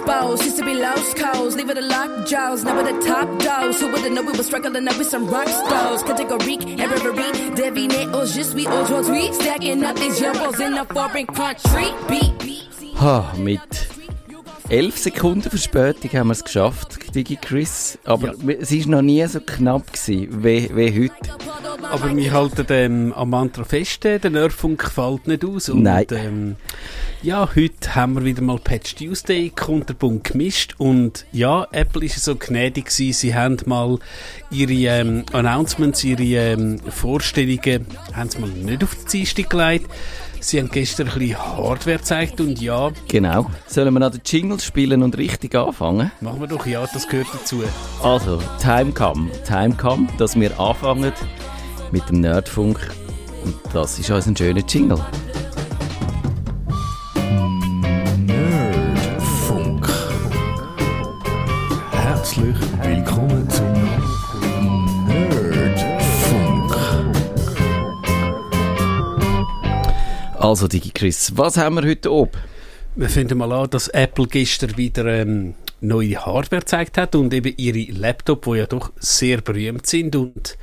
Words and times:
exposed. 0.00 0.44
Used 0.44 0.58
to 0.58 0.64
be 0.64 0.74
lost 0.74 1.16
codes, 1.16 1.56
leave 1.56 1.70
it 1.70 1.78
a 1.78 1.82
locked 1.82 2.28
jaws. 2.28 2.64
Now 2.64 2.76
we're 2.76 2.92
the 2.92 3.06
top 3.06 3.28
dogs. 3.38 3.80
Who 3.80 3.90
would've 3.92 4.12
known 4.12 4.26
we 4.26 4.32
was 4.32 4.46
struggling 4.46 4.88
up 4.88 4.98
with 4.98 5.08
some 5.08 5.26
rock 5.26 5.48
stars? 5.48 6.02
Categorique, 6.02 6.62
au 8.12 8.26
juste 8.26 8.54
oui 8.54 8.66
aujourd'hui. 8.66 9.32
Stacking 9.32 9.84
up 9.84 9.96
these 9.96 10.18
jumbles 10.18 10.60
in 10.60 10.74
a 10.74 10.84
foreign 10.84 11.26
country. 11.26 11.92
Beat, 12.08 12.38
beat. 12.38 12.60
Ha, 12.96 13.32
mit 14.70 14.78
11 14.78 14.98
Sekunden 14.98 15.50
Verspätung 15.50 16.12
haben 16.12 16.28
wir 16.28 16.32
es 16.32 16.44
geschafft, 16.44 17.14
Digi 17.14 17.36
Chris. 17.36 17.98
Aber 18.04 18.28
ja. 18.28 18.54
es 18.60 18.72
war 18.72 18.86
noch 18.86 19.02
nie 19.02 19.26
so 19.26 19.40
knapp 19.40 19.92
gewesen, 19.92 20.44
wie, 20.44 20.70
wie 20.74 21.04
heute. 21.04 21.32
Aber 21.90 22.16
wir 22.16 22.32
halten 22.32 22.66
ähm, 22.70 23.12
am 23.14 23.30
Mantra 23.30 23.64
fest, 23.64 24.04
der 24.04 24.30
Nerdfunk 24.30 24.84
fällt 24.84 25.26
nicht 25.26 25.44
aus. 25.44 25.68
Und, 25.68 25.82
Nein. 25.82 26.06
Ähm, 26.12 26.56
ja, 27.22 27.48
heute 27.54 27.94
haben 27.94 28.14
wir 28.14 28.24
wieder 28.24 28.42
mal 28.42 28.58
Patch 28.58 28.94
Tuesday 28.94 29.50
Konterpunkt 29.54 30.32
gemischt 30.32 30.74
und 30.78 31.26
ja, 31.32 31.66
Apple 31.72 32.06
ist 32.06 32.24
so 32.24 32.34
gnädig 32.36 32.86
gewesen, 32.86 33.12
sie 33.12 33.34
haben 33.34 33.58
mal 33.66 33.98
ihre 34.50 34.72
ähm, 34.72 35.24
Announcements, 35.32 36.02
ihre 36.02 36.22
ähm, 36.22 36.78
Vorstellungen, 36.78 37.86
haben 38.14 38.30
sie 38.30 38.38
mal 38.38 38.48
nicht 38.48 38.82
auf 38.82 38.94
die 38.94 39.18
Dienste 39.18 39.42
gelegt. 39.42 39.90
Sie 40.40 40.58
haben 40.58 40.70
gestern 40.70 41.08
ein 41.08 41.18
bisschen 41.18 41.38
Hardware 41.38 41.98
gezeigt 41.98 42.40
und 42.40 42.60
ja. 42.60 42.90
Genau. 43.08 43.50
Sollen 43.66 43.92
wir 43.92 44.00
noch 44.00 44.10
den 44.10 44.22
Jingle 44.24 44.58
spielen 44.58 45.02
und 45.02 45.16
richtig 45.18 45.54
anfangen? 45.54 46.10
Machen 46.20 46.40
wir 46.40 46.48
doch, 46.48 46.64
ja, 46.66 46.86
das 46.92 47.06
gehört 47.06 47.28
dazu. 47.32 47.62
Also, 48.02 48.42
Time 48.60 48.92
come. 48.92 49.30
Time 49.46 49.74
come, 49.74 50.08
dass 50.18 50.38
wir 50.38 50.58
anfangen 50.58 51.12
mit 51.92 52.08
dem 52.08 52.20
Nerdfunk. 52.20 52.90
Und 53.44 53.54
das 53.72 53.98
ist 53.98 54.10
unser 54.10 54.34
schöner 54.36 54.62
Jingle. 54.66 54.98
Also, 70.50 70.66
Digi 70.66 70.90
Chris, 70.90 71.30
was 71.36 71.56
haben 71.58 71.76
wir 71.76 71.88
heute 71.88 72.12
oben? 72.12 72.32
Wir 72.96 73.08
finden 73.08 73.38
mal 73.38 73.52
an, 73.52 73.70
dass 73.70 73.86
Apple 73.86 74.26
gestern 74.26 74.76
wieder 74.76 75.04
ähm, 75.06 75.54
neue 75.80 76.26
Hardware 76.26 76.62
gezeigt 76.62 76.98
hat 76.98 77.14
und 77.14 77.32
eben 77.32 77.54
ihre 77.56 77.92
Laptop, 77.92 78.46
die 78.46 78.58
ja 78.58 78.66
doch 78.66 78.90
sehr 78.98 79.42
berühmt 79.42 79.86
sind 79.86 80.16
und 80.16 80.58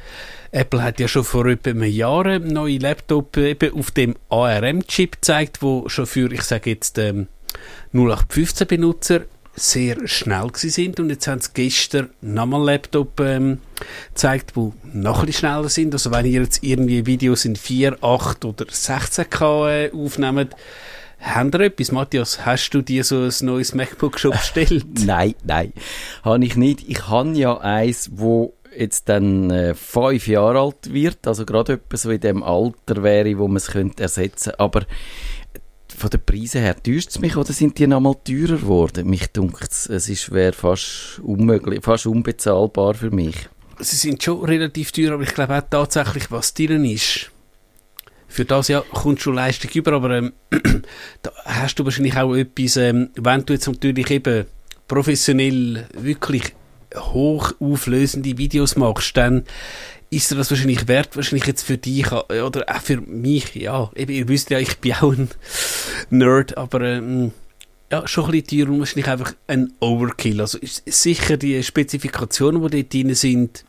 Apple 0.51 0.83
hat 0.83 0.99
ja 0.99 1.07
schon 1.07 1.23
vor 1.23 1.45
etwa 1.45 1.69
einem 1.69 1.83
Jahr 1.83 2.25
einen 2.25 2.49
neuen 2.49 2.81
Laptop 2.81 3.37
eben 3.37 3.79
auf 3.79 3.91
dem 3.91 4.15
ARM-Chip 4.27 5.13
gezeigt, 5.13 5.61
wo 5.61 5.87
schon 5.87 6.05
für, 6.05 6.29
ich 6.33 6.41
sage 6.41 6.71
jetzt, 6.71 6.97
ähm, 6.97 7.27
0815-Benutzer 7.93 9.21
sehr 9.57 10.07
schnell 10.07 10.49
sind 10.53 10.99
und 10.99 11.09
jetzt 11.09 11.27
haben 11.27 11.41
sie 11.41 11.49
gestern 11.53 12.11
nochmal 12.21 12.63
Laptop 12.63 13.19
ähm, 13.19 13.59
gezeigt, 14.09 14.51
wo 14.55 14.73
noch 14.93 15.19
ein 15.19 15.25
bisschen 15.25 15.39
schneller 15.39 15.69
sind. 15.69 15.93
Also 15.93 16.11
wenn 16.11 16.27
ihr 16.27 16.41
jetzt 16.41 16.63
irgendwie 16.63 17.07
Videos 17.07 17.43
in 17.43 17.55
4, 17.55 18.03
8 18.03 18.45
oder 18.45 18.65
16K 18.65 19.69
äh, 19.69 19.91
aufnehmt, 19.91 20.55
haben 21.19 21.51
ihr 21.51 21.61
etwas? 21.61 21.91
Matthias, 21.91 22.45
hast 22.45 22.69
du 22.69 22.83
dir 22.83 23.03
so 23.03 23.23
ein 23.23 23.33
neues 23.41 23.73
MacBook 23.73 24.19
schon 24.19 24.31
bestellt? 24.37 24.85
nein, 25.05 25.33
nein, 25.43 25.73
habe 26.23 26.45
ich 26.45 26.55
nicht. 26.55 26.87
Ich 26.87 27.07
habe 27.07 27.31
ja 27.31 27.57
eins, 27.57 28.11
wo 28.13 28.53
jetzt 28.77 29.09
dann 29.09 29.49
äh, 29.49 29.73
fünf 29.73 30.27
Jahre 30.27 30.59
alt 30.59 30.93
wird, 30.93 31.25
also 31.25 31.45
gerade 31.45 31.73
etwas 31.73 32.03
so 32.03 32.11
in 32.11 32.21
dem 32.21 32.43
Alter 32.43 33.01
wäre, 33.01 33.39
wo 33.39 33.47
man 33.47 33.57
es 33.57 33.67
könnte 33.67 34.03
ersetzen. 34.03 34.53
Aber 34.59 34.85
von 35.97 36.11
den 36.11 36.21
Preisen 36.23 36.61
her 36.61 36.75
täuscht 36.81 37.09
es 37.09 37.19
mich 37.19 37.35
oder 37.35 37.51
sind 37.51 37.79
die 37.79 37.87
nochmal 37.87 38.15
teurer 38.23 38.57
geworden? 38.57 39.09
Mich 39.09 39.27
dunkt 39.27 39.71
es, 39.71 39.87
es 39.87 40.31
wäre 40.31 40.53
fast 40.53 41.19
unmöglich, 41.23 41.83
fast 41.83 42.05
unbezahlbar 42.05 42.93
für 42.93 43.09
mich. 43.09 43.49
Sie 43.79 43.95
sind 43.95 44.21
schon 44.21 44.45
relativ 44.45 44.91
teuer, 44.91 45.13
aber 45.13 45.23
ich 45.23 45.33
glaube 45.33 45.57
auch 45.57 45.63
tatsächlich, 45.67 46.29
was 46.29 46.53
drin 46.53 46.85
ist. 46.85 47.31
Für 48.27 48.45
das 48.45 48.67
ja 48.67 48.83
kommst 48.91 49.25
du 49.25 49.31
Leistung 49.31 49.71
über, 49.71 49.93
aber 49.93 50.11
ähm, 50.11 50.33
da 51.23 51.31
hast 51.45 51.79
du 51.79 51.83
wahrscheinlich 51.83 52.15
auch 52.15 52.35
etwas, 52.35 52.77
ähm, 52.77 53.09
wenn 53.15 53.45
du 53.45 53.53
jetzt 53.53 53.67
natürlich 53.67 54.11
eben 54.11 54.45
professionell 54.87 55.87
wirklich 55.93 56.53
hochauflösende 56.95 58.37
Videos 58.37 58.75
machst, 58.75 59.17
dann 59.17 59.43
ist 60.09 60.31
das 60.31 60.49
wahrscheinlich 60.49 60.87
wert, 60.87 61.15
wahrscheinlich 61.15 61.47
jetzt 61.47 61.63
für 61.63 61.77
dich 61.77 62.11
oder 62.11 62.65
auch 62.67 62.81
für 62.81 63.01
mich, 63.01 63.55
ja, 63.55 63.91
ihr 63.95 64.27
wisst 64.27 64.49
ja, 64.49 64.59
ich 64.59 64.77
bin 64.77 64.93
auch 64.93 65.11
ein 65.11 65.29
Nerd, 66.09 66.57
aber 66.57 66.81
ähm, 66.81 67.31
ja, 67.91 68.07
schon 68.07 68.25
ein 68.25 68.31
bisschen 68.31 68.65
teuer 68.65 68.73
und 68.73 68.79
wahrscheinlich 68.79 69.07
einfach 69.07 69.33
ein 69.47 69.73
Overkill. 69.79 70.41
Also 70.41 70.57
ist 70.59 70.83
sicher 70.85 71.37
die 71.37 71.61
Spezifikationen, 71.63 72.61
die 72.69 72.83
dort 72.83 72.93
drin 72.93 73.15
sind, 73.15 73.65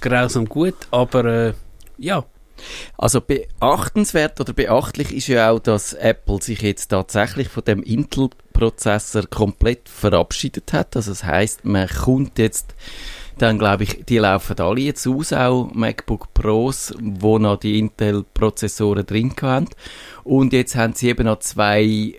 grausam 0.00 0.46
gut, 0.46 0.76
aber 0.90 1.24
äh, 1.24 1.52
ja. 1.98 2.24
Also 2.96 3.20
beachtenswert 3.20 4.40
oder 4.40 4.52
beachtlich 4.52 5.12
ist 5.12 5.26
ja 5.26 5.50
auch, 5.50 5.58
dass 5.58 5.92
Apple 5.92 6.40
sich 6.40 6.62
jetzt 6.62 6.88
tatsächlich 6.88 7.48
von 7.48 7.64
dem 7.64 7.82
Intel-Prozessor 7.82 9.26
komplett 9.26 9.88
verabschiedet 9.88 10.72
hat. 10.72 10.94
Also 10.94 11.10
das 11.10 11.24
heißt, 11.24 11.64
man 11.64 11.88
kommt 11.88 12.38
jetzt 12.38 12.74
dann 13.38 13.58
glaube 13.58 13.84
ich, 13.84 14.04
die 14.04 14.18
laufen 14.18 14.58
alle 14.60 14.80
jetzt 14.80 15.06
aus, 15.06 15.32
auch 15.32 15.70
MacBook 15.72 16.32
Pros, 16.34 16.94
wo 17.00 17.38
noch 17.38 17.58
die 17.58 17.78
Intel-Prozessoren 17.78 19.06
drin 19.06 19.34
haben. 19.42 19.68
Und 20.22 20.52
jetzt 20.52 20.76
haben 20.76 20.94
sie 20.94 21.08
eben 21.08 21.26
noch 21.26 21.40
zwei 21.40 22.14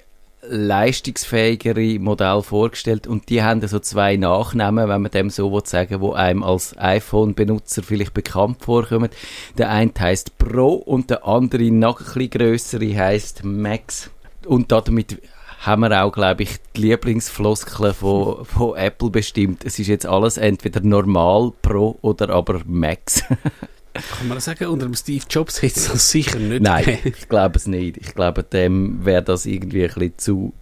leistungsfähigere 0.49 1.99
Modell 1.99 2.41
vorgestellt 2.41 3.07
und 3.07 3.29
die 3.29 3.41
haben 3.41 3.65
so 3.67 3.79
zwei 3.79 4.15
Nachnamen, 4.15 4.87
wenn 4.87 5.01
man 5.01 5.11
dem 5.11 5.29
so 5.29 5.51
will 5.51 5.65
sagen, 5.65 6.01
wo 6.01 6.13
einem 6.13 6.43
als 6.43 6.77
iPhone-Benutzer 6.77 7.83
vielleicht 7.83 8.13
bekannt 8.13 8.57
vorkommen. 8.61 9.09
Der 9.57 9.71
eine 9.71 9.91
heißt 9.97 10.37
Pro 10.37 10.73
und 10.73 11.09
der 11.09 11.25
andere 11.25 11.71
noch 11.71 11.99
ein 11.99 12.05
bisschen 12.05 12.29
grössere 12.29 12.95
heißt 12.95 13.43
Max. 13.43 14.11
Und 14.45 14.71
damit 14.71 15.19
haben 15.65 15.81
wir 15.81 16.03
auch, 16.03 16.11
glaube 16.11 16.43
ich, 16.43 16.57
die 16.75 16.81
Lieblingsfloskeln 16.81 17.93
von, 17.93 18.45
von 18.45 18.75
Apple 18.75 19.09
bestimmt. 19.09 19.65
Es 19.65 19.79
ist 19.79 19.87
jetzt 19.87 20.05
alles 20.05 20.37
entweder 20.37 20.81
normal, 20.81 21.51
Pro 21.61 21.97
oder 22.01 22.29
aber 22.29 22.61
Max. 22.65 23.23
Kann 23.93 24.27
man 24.27 24.39
sagen, 24.41 24.67
unter 24.67 24.85
dem 24.85 24.93
Steve 24.93 25.23
Jobs 25.29 25.61
hätte 25.61 25.79
es 25.79 25.91
das 25.91 26.11
sicher 26.11 26.37
nicht 26.37 26.61
Nein, 26.61 26.83
gegeben. 26.83 27.15
ich 27.17 27.29
glaube 27.29 27.57
es 27.57 27.65
nicht. 27.65 27.97
Ich 27.97 28.13
glaube, 28.13 28.43
dem 28.43 29.05
wäre 29.05 29.23
das 29.23 29.45
irgendwie 29.45 29.83
ein 29.85 29.93
bisschen 29.93 30.17
zu... 30.17 30.53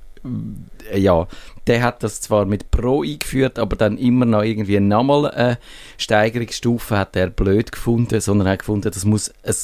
Äh, 0.91 0.99
ja, 0.99 1.27
der 1.67 1.81
hat 1.81 2.03
das 2.03 2.21
zwar 2.21 2.45
mit 2.45 2.69
Pro 2.69 3.01
eingeführt, 3.01 3.57
aber 3.57 3.75
dann 3.75 3.97
immer 3.97 4.25
noch 4.25 4.43
irgendwie 4.43 4.79
nochmal 4.79 5.31
eine 5.31 5.57
Steigerungsstufe 5.97 6.97
hat 6.97 7.15
er 7.15 7.29
blöd 7.29 7.71
gefunden, 7.71 8.21
sondern 8.21 8.47
er 8.47 8.53
hat 8.53 8.59
gefunden, 8.59 8.91
das 8.93 9.03
muss 9.03 9.33
ein 9.43 9.55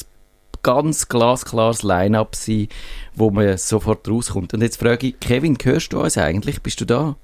ganz 0.64 1.08
glasklares 1.08 1.84
Line-Up 1.84 2.36
sein, 2.36 2.68
wo 3.16 3.32
man 3.32 3.58
sofort 3.58 4.08
rauskommt. 4.08 4.54
Und 4.54 4.62
jetzt 4.62 4.78
frage 4.78 5.08
ich, 5.08 5.20
Kevin, 5.20 5.58
hörst 5.62 5.94
du 5.94 6.02
uns 6.02 6.18
eigentlich? 6.18 6.62
Bist 6.62 6.82
du 6.82 6.86
da? 6.86 7.16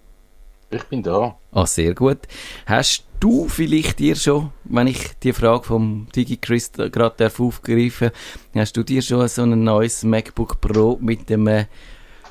Ich 0.69 0.83
bin 0.85 1.03
da. 1.03 1.37
Ah, 1.51 1.65
sehr 1.65 1.93
gut. 1.93 2.19
Hast 2.65 3.05
du 3.19 3.47
vielleicht 3.47 3.99
dir 3.99 4.15
schon, 4.15 4.51
wenn 4.65 4.87
ich 4.87 5.17
die 5.23 5.33
Frage 5.33 5.63
vom 5.63 6.07
DigiChris 6.15 6.73
gerade 6.73 7.31
aufgreifen 7.37 8.11
hast 8.53 8.77
du 8.77 8.83
dir 8.83 9.01
schon 9.01 9.27
so 9.27 9.43
ein 9.43 9.63
neues 9.63 10.03
MacBook 10.03 10.59
Pro 10.61 10.97
mit 11.01 11.29
dem 11.29 11.47
äh, 11.47 11.65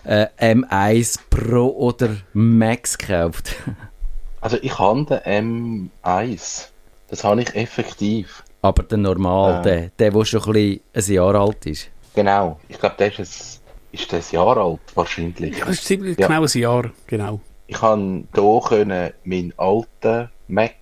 M1 0.04 1.18
Pro 1.30 1.68
oder 1.68 2.16
Max 2.32 2.98
gekauft? 2.98 3.56
also 4.40 4.58
ich 4.60 4.78
habe 4.78 5.04
den 5.24 5.90
M1. 6.04 6.68
Das 7.08 7.24
habe 7.24 7.42
ich 7.42 7.54
effektiv. 7.54 8.43
Aber 8.64 8.82
der 8.82 8.96
normal, 8.96 9.60
äh, 9.60 9.62
der, 9.62 9.90
der, 9.98 10.10
der 10.10 10.24
schon 10.24 10.40
ein, 10.40 10.52
bisschen 10.52 10.80
ein 10.94 11.12
Jahr 11.12 11.34
alt 11.34 11.66
ist. 11.66 11.90
Genau, 12.14 12.58
ich 12.66 12.80
glaube, 12.80 12.94
der 12.98 13.18
ist, 13.18 13.60
ein, 13.92 13.92
ist 13.92 14.14
ein 14.14 14.22
Jahr 14.30 14.56
alt, 14.56 14.80
wahrscheinlich. 14.94 15.58
Ja, 15.58 15.66
das 15.66 15.74
ist 15.74 15.84
ziemlich 15.84 16.18
ja. 16.18 16.28
genau 16.28 16.46
ein 16.46 16.58
Jahr, 16.58 16.90
genau. 17.06 17.40
Ich 17.66 17.76
kann 17.76 18.26
hier 18.34 18.60
können 18.66 19.12
meinen 19.24 19.52
alten 19.58 20.30
Mac 20.48 20.76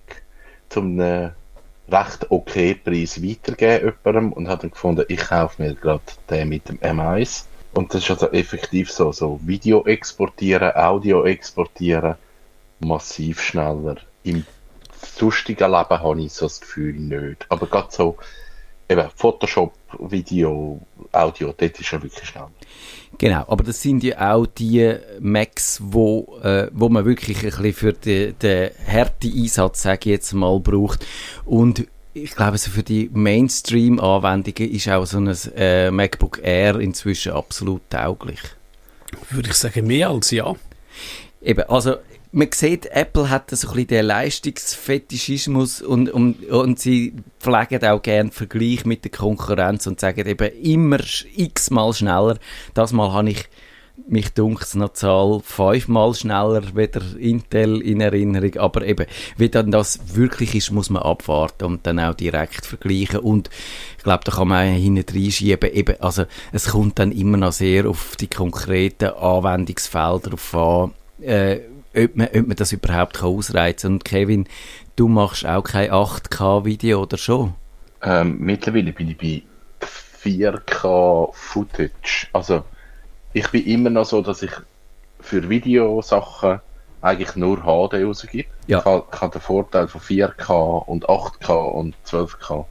zum 0.69 0.97
einem 0.97 1.31
recht 1.89 2.25
okay 2.29 2.73
Preis 2.73 3.21
weitergeben 3.21 3.93
jemandem 4.05 4.31
und 4.31 4.47
habe 4.47 4.61
dann 4.61 4.71
gefunden, 4.71 5.03
ich 5.09 5.19
kaufe 5.19 5.61
mir 5.61 5.75
gerade 5.75 6.03
den 6.29 6.47
mit 6.47 6.69
dem 6.69 6.79
M1. 6.79 7.47
Und 7.73 7.93
das 7.93 8.03
ist 8.03 8.11
also 8.11 8.31
effektiv 8.31 8.89
so, 8.93 9.11
so 9.11 9.41
Video 9.43 9.83
exportieren, 9.85 10.71
Audio 10.73 11.25
exportieren, 11.25 12.15
massiv 12.79 13.41
schneller 13.41 13.97
im 14.23 14.45
sonstigen 15.05 15.71
Leben 15.71 15.89
habe 15.89 16.21
ich 16.21 16.33
so 16.33 16.45
das 16.45 16.61
Gefühl 16.61 16.93
nicht. 16.93 17.45
Aber 17.49 17.67
gerade 17.67 17.87
so 17.91 18.17
eben 18.89 19.09
Photoshop, 19.15 19.73
Video, 19.99 20.79
Audio, 21.11 21.53
dort 21.57 21.79
ist 21.79 21.93
er 21.93 22.03
wirklich 22.03 22.27
schnell. 22.27 22.47
Genau, 23.17 23.45
aber 23.47 23.63
das 23.63 23.81
sind 23.81 24.03
ja 24.03 24.33
auch 24.33 24.45
die 24.45 24.95
Macs, 25.19 25.79
wo, 25.83 26.39
äh, 26.43 26.67
wo 26.73 26.89
man 26.89 27.05
wirklich 27.05 27.37
ein 27.37 27.43
bisschen 27.43 27.73
für 27.73 27.93
den, 27.93 28.37
den 28.39 28.71
Härte-Einsatz, 28.85 29.83
sage 29.83 29.99
ich 30.01 30.05
jetzt 30.07 30.33
mal, 30.33 30.59
braucht. 30.59 31.05
Und 31.45 31.87
ich 32.13 32.35
glaube, 32.35 32.57
so 32.57 32.71
für 32.71 32.83
die 32.83 33.09
Mainstream-Anwendungen 33.13 34.71
ist 34.71 34.89
auch 34.89 35.05
so 35.05 35.17
ein 35.17 35.35
äh, 35.55 35.91
MacBook 35.91 36.39
Air 36.43 36.79
inzwischen 36.79 37.33
absolut 37.33 37.81
tauglich. 37.89 38.39
Würde 39.29 39.49
ich 39.49 39.55
sagen, 39.55 39.87
mehr 39.87 40.09
als 40.09 40.31
ja. 40.31 40.55
Eben, 41.41 41.63
also 41.69 41.97
man 42.35 42.49
sieht, 42.51 42.87
Apple 42.87 43.29
hat 43.29 43.51
so 43.51 43.67
ein 43.67 43.73
bisschen 43.73 43.87
den 43.87 44.05
Leistungsfetischismus 44.07 45.83
und, 45.83 46.09
und, 46.09 46.43
und 46.49 46.79
sie 46.79 47.13
pflegen 47.39 47.85
auch 47.85 48.01
gerne 48.01 48.31
Vergleich 48.31 48.85
mit 48.85 49.03
der 49.03 49.11
Konkurrenz 49.11 49.85
und 49.85 49.99
sagen 49.99 50.25
eben 50.25 50.51
immer 50.61 50.99
x-mal 51.35 51.93
schneller. 51.93 52.39
Das 52.73 52.91
Mal 52.91 53.13
habe 53.13 53.29
ich 53.29 53.47
mich 54.07 54.33
dunkt 54.33 54.73
noch 54.73 54.93
Zahl 54.93 55.41
fünfmal 55.43 56.15
schneller 56.15 56.75
wieder 56.75 57.03
Intel 57.19 57.79
in 57.83 58.01
Erinnerung, 58.01 58.57
aber 58.57 58.83
eben, 58.83 59.05
wie 59.37 59.49
dann 59.49 59.69
das 59.69 60.15
wirklich 60.15 60.55
ist, 60.55 60.71
muss 60.71 60.89
man 60.89 61.03
abwarten 61.03 61.65
und 61.65 61.85
dann 61.85 61.99
auch 61.99 62.15
direkt 62.15 62.65
vergleichen. 62.65 63.19
Und 63.19 63.51
ich 63.99 64.03
glaube, 64.03 64.23
da 64.23 64.31
kann 64.31 64.47
man 64.47 64.73
auch 64.73 64.75
hinten 64.75 65.05
reinschieben, 65.15 65.71
eben, 65.71 66.01
also 66.01 66.25
es 66.51 66.69
kommt 66.69 66.97
dann 66.97 67.11
immer 67.11 67.37
noch 67.37 67.51
sehr 67.51 67.87
auf 67.87 68.15
die 68.15 68.27
konkreten 68.27 69.09
Anwendungsfelder 69.09 70.31
drauf 70.31 70.55
an, 70.55 70.91
äh, 71.21 71.59
ob 71.95 72.15
man, 72.15 72.27
ob 72.27 72.47
man 72.47 72.55
das 72.55 72.71
überhaupt 72.71 73.15
kann 73.17 73.29
ausreizen 73.29 73.93
Und 73.93 74.05
Kevin, 74.05 74.47
du 74.95 75.07
machst 75.07 75.45
auch 75.45 75.63
kein 75.63 75.91
8K-Video, 75.91 77.01
oder 77.01 77.17
schon? 77.17 77.53
Ähm, 78.01 78.37
mittlerweile 78.39 78.91
bin 78.91 79.09
ich 79.09 79.17
bei 79.17 79.43
4K 80.23 81.33
Footage. 81.33 82.27
Also, 82.33 82.63
ich 83.33 83.49
bin 83.49 83.65
immer 83.65 83.89
noch 83.89 84.05
so, 84.05 84.21
dass 84.21 84.41
ich 84.41 84.51
für 85.19 85.49
Videosachen 85.49 86.59
eigentlich 87.01 87.35
nur 87.35 87.57
HD 87.57 87.95
rausgebe. 88.05 88.49
Ja. 88.67 88.79
Ich 88.79 88.85
habe 88.85 89.05
ich 89.11 89.21
habe 89.21 89.31
den 89.31 89.41
Vorteil 89.41 89.87
von 89.87 90.01
4K 90.01 90.85
und 90.85 91.07
8K 91.07 91.53
und 91.53 91.95
12K. 92.05 92.65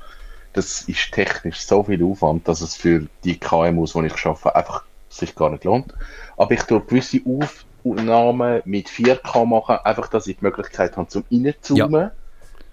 Das 0.54 0.82
ist 0.82 1.12
technisch 1.12 1.60
so 1.60 1.82
viel 1.82 2.02
Aufwand, 2.04 2.46
dass 2.46 2.60
es 2.60 2.74
für 2.74 3.06
die 3.24 3.38
KMUs, 3.38 3.92
die 3.94 4.06
ich 4.06 4.26
arbeite, 4.26 4.56
einfach 4.56 4.84
sich 5.08 5.34
gar 5.34 5.50
nicht 5.50 5.64
lohnt. 5.64 5.94
Aber 6.36 6.52
ich 6.52 6.62
tue 6.62 6.80
gewisse 6.80 7.20
Aufnahmen 7.84 8.62
mit 8.64 8.88
4K 8.88 9.44
machen, 9.46 9.76
einfach, 9.84 10.08
dass 10.08 10.26
ich 10.26 10.38
die 10.38 10.44
Möglichkeit 10.44 10.96
habe 10.96 11.08
zum 11.08 11.24
reinzoomen. 11.30 12.10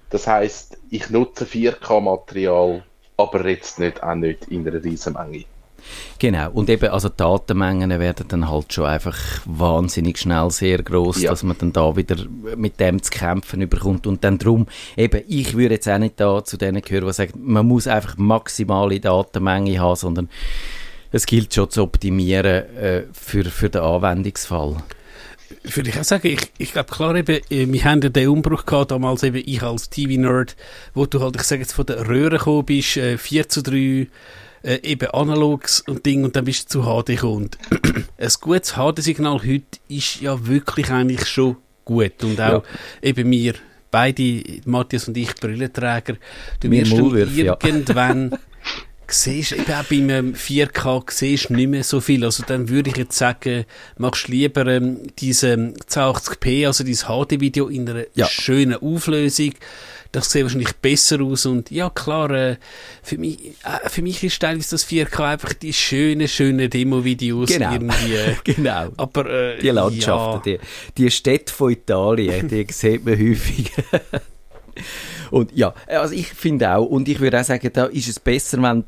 Das 0.09 0.27
heißt, 0.27 0.77
ich 0.89 1.09
nutze 1.09 1.45
4K-Material, 1.45 2.83
aber 3.17 3.47
jetzt 3.47 3.79
nicht, 3.79 4.01
auch 4.01 4.15
nicht 4.15 4.47
in 4.47 4.67
einer 4.67 4.83
riesen 4.83 5.13
Menge. 5.13 5.45
Genau, 6.17 6.51
und 6.51 6.69
eben, 6.69 6.89
also 6.89 7.09
Datenmengen 7.09 7.89
werden 7.99 8.27
dann 8.27 8.49
halt 8.49 8.73
schon 8.73 8.85
einfach 8.85 9.17
wahnsinnig 9.45 10.17
schnell 10.17 10.51
sehr 10.51 10.83
groß, 10.83 11.21
Ja. 11.21 11.29
dass 11.31 11.43
man 11.43 11.57
dann 11.57 11.71
da 11.71 11.95
wieder 11.95 12.17
mit 12.57 12.79
dem 12.79 13.01
zu 13.01 13.11
kämpfen 13.11 13.61
überkommt 13.61 14.05
und 14.05 14.23
dann 14.23 14.37
drum, 14.37 14.67
eben, 14.97 15.23
ich 15.27 15.55
würde 15.55 15.75
jetzt 15.75 15.87
auch 15.87 15.97
nicht 15.97 16.19
da 16.19 16.43
zu 16.43 16.57
denen 16.57 16.81
gehören, 16.81 17.07
die 17.07 17.13
sagen, 17.13 17.33
man 17.41 17.65
muss 17.65 17.87
einfach 17.87 18.17
maximale 18.17 18.99
Datenmenge 18.99 19.79
haben, 19.79 19.95
sondern 19.95 20.29
es 21.11 21.25
gilt 21.25 21.53
schon 21.53 21.69
zu 21.69 21.83
optimieren 21.83 22.75
äh, 22.75 23.03
für, 23.13 23.45
für 23.45 23.69
den 23.69 23.81
Anwendungsfall. 23.81 24.77
Würde 25.63 25.89
ich 25.89 25.99
auch 25.99 26.03
sagen, 26.03 26.27
ich, 26.27 26.51
ich 26.57 26.71
glaube 26.71 26.91
klar 26.91 27.15
eben, 27.15 27.41
äh, 27.49 27.71
wir 27.71 27.83
haben 27.83 28.01
ja 28.01 28.09
den 28.09 28.29
Umbruch 28.29 28.65
gehabt, 28.65 28.91
damals 28.91 29.23
eben 29.23 29.41
ich 29.45 29.61
als 29.61 29.89
TV-Nerd, 29.89 30.55
wo 30.93 31.05
du 31.05 31.21
halt, 31.21 31.35
ich 31.35 31.43
sage 31.43 31.61
jetzt 31.61 31.73
von 31.73 31.85
der 31.85 32.07
Röhre 32.07 32.37
gekommen 32.37 32.65
bist, 32.65 32.97
äh, 32.97 33.17
4 33.17 33.49
zu 33.49 33.63
3, 33.63 34.07
äh, 34.63 34.79
eben 34.83 35.09
Analogs 35.11 35.81
und 35.81 36.05
Ding 36.05 36.23
und 36.23 36.35
dann 36.35 36.45
bist 36.45 36.73
du 36.73 36.81
zu 36.81 37.03
HD 37.03 37.15
gekommen. 37.15 37.49
Ein 38.17 38.31
gutes 38.41 38.73
HD-Signal 38.73 39.39
heute 39.39 39.79
ist 39.87 40.21
ja 40.21 40.45
wirklich 40.47 40.89
eigentlich 40.91 41.25
schon 41.25 41.57
gut 41.85 42.23
und 42.23 42.39
auch 42.39 42.63
eben 43.01 43.31
wir 43.31 43.53
beide, 43.91 44.43
Matthias 44.65 45.07
und 45.07 45.17
ich, 45.17 45.33
Brillenträger, 45.35 46.17
du 46.59 46.69
Wir 46.69 46.81
wirst 46.81 46.91
Maulwürfe, 46.91 47.41
ja. 47.41 47.57
siehst 49.09 49.51
eben 49.53 49.71
auch 49.73 49.83
beim 49.83 50.09
ähm, 50.09 50.33
4K 50.35 51.03
siehst 51.11 51.49
nicht 51.49 51.67
mehr 51.69 51.83
so 51.83 52.01
viel. 52.01 52.23
Also 52.23 52.43
dann 52.45 52.69
würde 52.69 52.89
ich 52.89 52.97
jetzt 52.97 53.17
sagen, 53.17 53.65
machst 53.97 54.27
lieber 54.27 54.65
ähm, 54.67 54.99
diese 55.19 55.53
1080p, 55.53 56.67
also 56.67 56.83
dieses 56.83 57.05
HD-Video 57.07 57.67
in 57.67 57.89
einer 57.89 58.03
Ja. 58.13 58.27
schönen 58.27 58.75
Auflösung. 58.75 59.51
Das 60.11 60.31
sieht 60.31 60.41
wahrscheinlich 60.41 60.73
besser 60.77 61.21
aus 61.21 61.45
und 61.45 61.69
ja 61.69 61.91
klar, 61.91 62.31
äh, 62.31 62.55
für 63.03 63.19
mich, 63.19 63.39
äh, 63.63 63.89
für 63.89 64.01
mich 64.01 64.23
ist 64.23 64.39
teilweise 64.41 64.71
das 64.71 64.83
4K 64.89 65.33
einfach 65.33 65.53
die 65.53 65.71
schönen, 65.71 66.27
schönen 66.27 66.67
Demo-Videos 66.67 67.49
Genau. 67.49 67.73
irgendwie. 67.73 68.15
Äh, 68.15 68.35
Genau. 68.43 68.89
aber 68.97 69.29
äh, 69.29 69.59
Die 69.59 69.69
Landschaften, 69.69 70.41
die, 70.43 70.59
die 70.97 71.11
Städte 71.11 71.53
von 71.53 71.71
Italien, 71.71 72.47
die 72.47 72.65
sieht 72.71 73.05
man 73.05 73.19
häufig. 73.19 73.71
Und 75.31 75.55
ja, 75.55 75.73
also 75.87 76.13
ich 76.13 76.27
finde 76.27 76.75
auch, 76.75 76.85
und 76.85 77.07
ich 77.07 77.19
würde 77.19 77.39
auch 77.39 77.43
sagen, 77.43 77.69
da 77.73 77.85
ist 77.85 78.07
es 78.07 78.19
besser, 78.19 78.61
wenn 78.61 78.83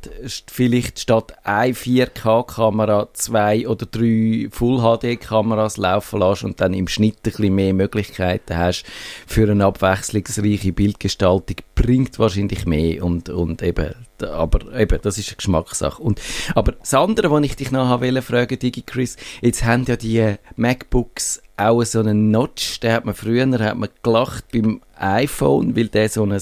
vielleicht 0.49 0.99
statt 0.99 1.33
ein 1.43 1.73
4K-Kamera 1.73 3.09
zwei 3.13 3.67
oder 3.67 3.85
drei 3.85 4.47
Full-HD-Kameras 4.51 5.77
laufen 5.77 6.19
lässt 6.19 6.43
und 6.43 6.61
dann 6.61 6.73
im 6.73 6.87
Schnitt 6.87 7.17
ein 7.17 7.31
bisschen 7.31 7.55
mehr 7.55 7.73
Möglichkeiten 7.73 8.57
hast 8.57 8.85
für 9.27 9.49
eine 9.49 9.65
abwechslungsreiche 9.65 10.73
Bildgestaltung, 10.73 11.57
bringt 11.75 12.19
wahrscheinlich 12.19 12.65
mehr 12.65 13.03
und, 13.03 13.29
und 13.29 13.61
eben, 13.63 13.93
aber 14.19 14.73
eben, 14.77 14.99
das 15.01 15.17
ist 15.17 15.29
eine 15.29 15.37
Geschmackssache. 15.37 16.01
Und, 16.01 16.21
aber 16.55 16.73
das 16.73 16.93
andere, 16.93 17.31
was 17.31 17.43
ich 17.43 17.55
dich 17.55 17.71
wollte 17.71 18.21
fragen, 18.21 18.59
Digi 18.59 18.83
Chris, 18.83 19.17
jetzt 19.41 19.63
haben 19.63 19.85
ja 19.85 19.95
die 19.95 20.35
MacBooks 20.55 21.41
auch 21.67 21.83
so 21.83 21.99
einen 21.99 22.31
Notch, 22.31 22.79
den 22.79 22.91
hat 22.91 23.05
man 23.05 23.15
früher, 23.15 23.47
hat 23.59 23.77
man 23.77 23.89
gelacht 24.03 24.45
beim 24.51 24.81
iPhone, 24.95 25.75
weil 25.75 25.87
der 25.87 26.09
so 26.09 26.25
ein 26.25 26.39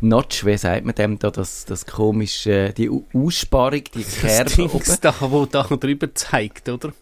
Notch, 0.00 0.44
wie 0.44 0.56
sagt 0.56 0.84
man 0.84 0.94
dem 0.94 1.18
da, 1.18 1.30
das, 1.30 1.64
das 1.64 1.86
komische, 1.86 2.72
die 2.76 2.90
Aussparung, 3.12 3.84
die 3.94 4.04
das 4.04 4.20
Kerbe 4.20 4.64
oben. 4.64 4.72
Dings 4.72 5.00
da, 5.00 5.14
wo 5.20 5.46
da 5.46 5.62
drüber 5.62 6.14
zeigt, 6.14 6.68
oder? 6.68 6.92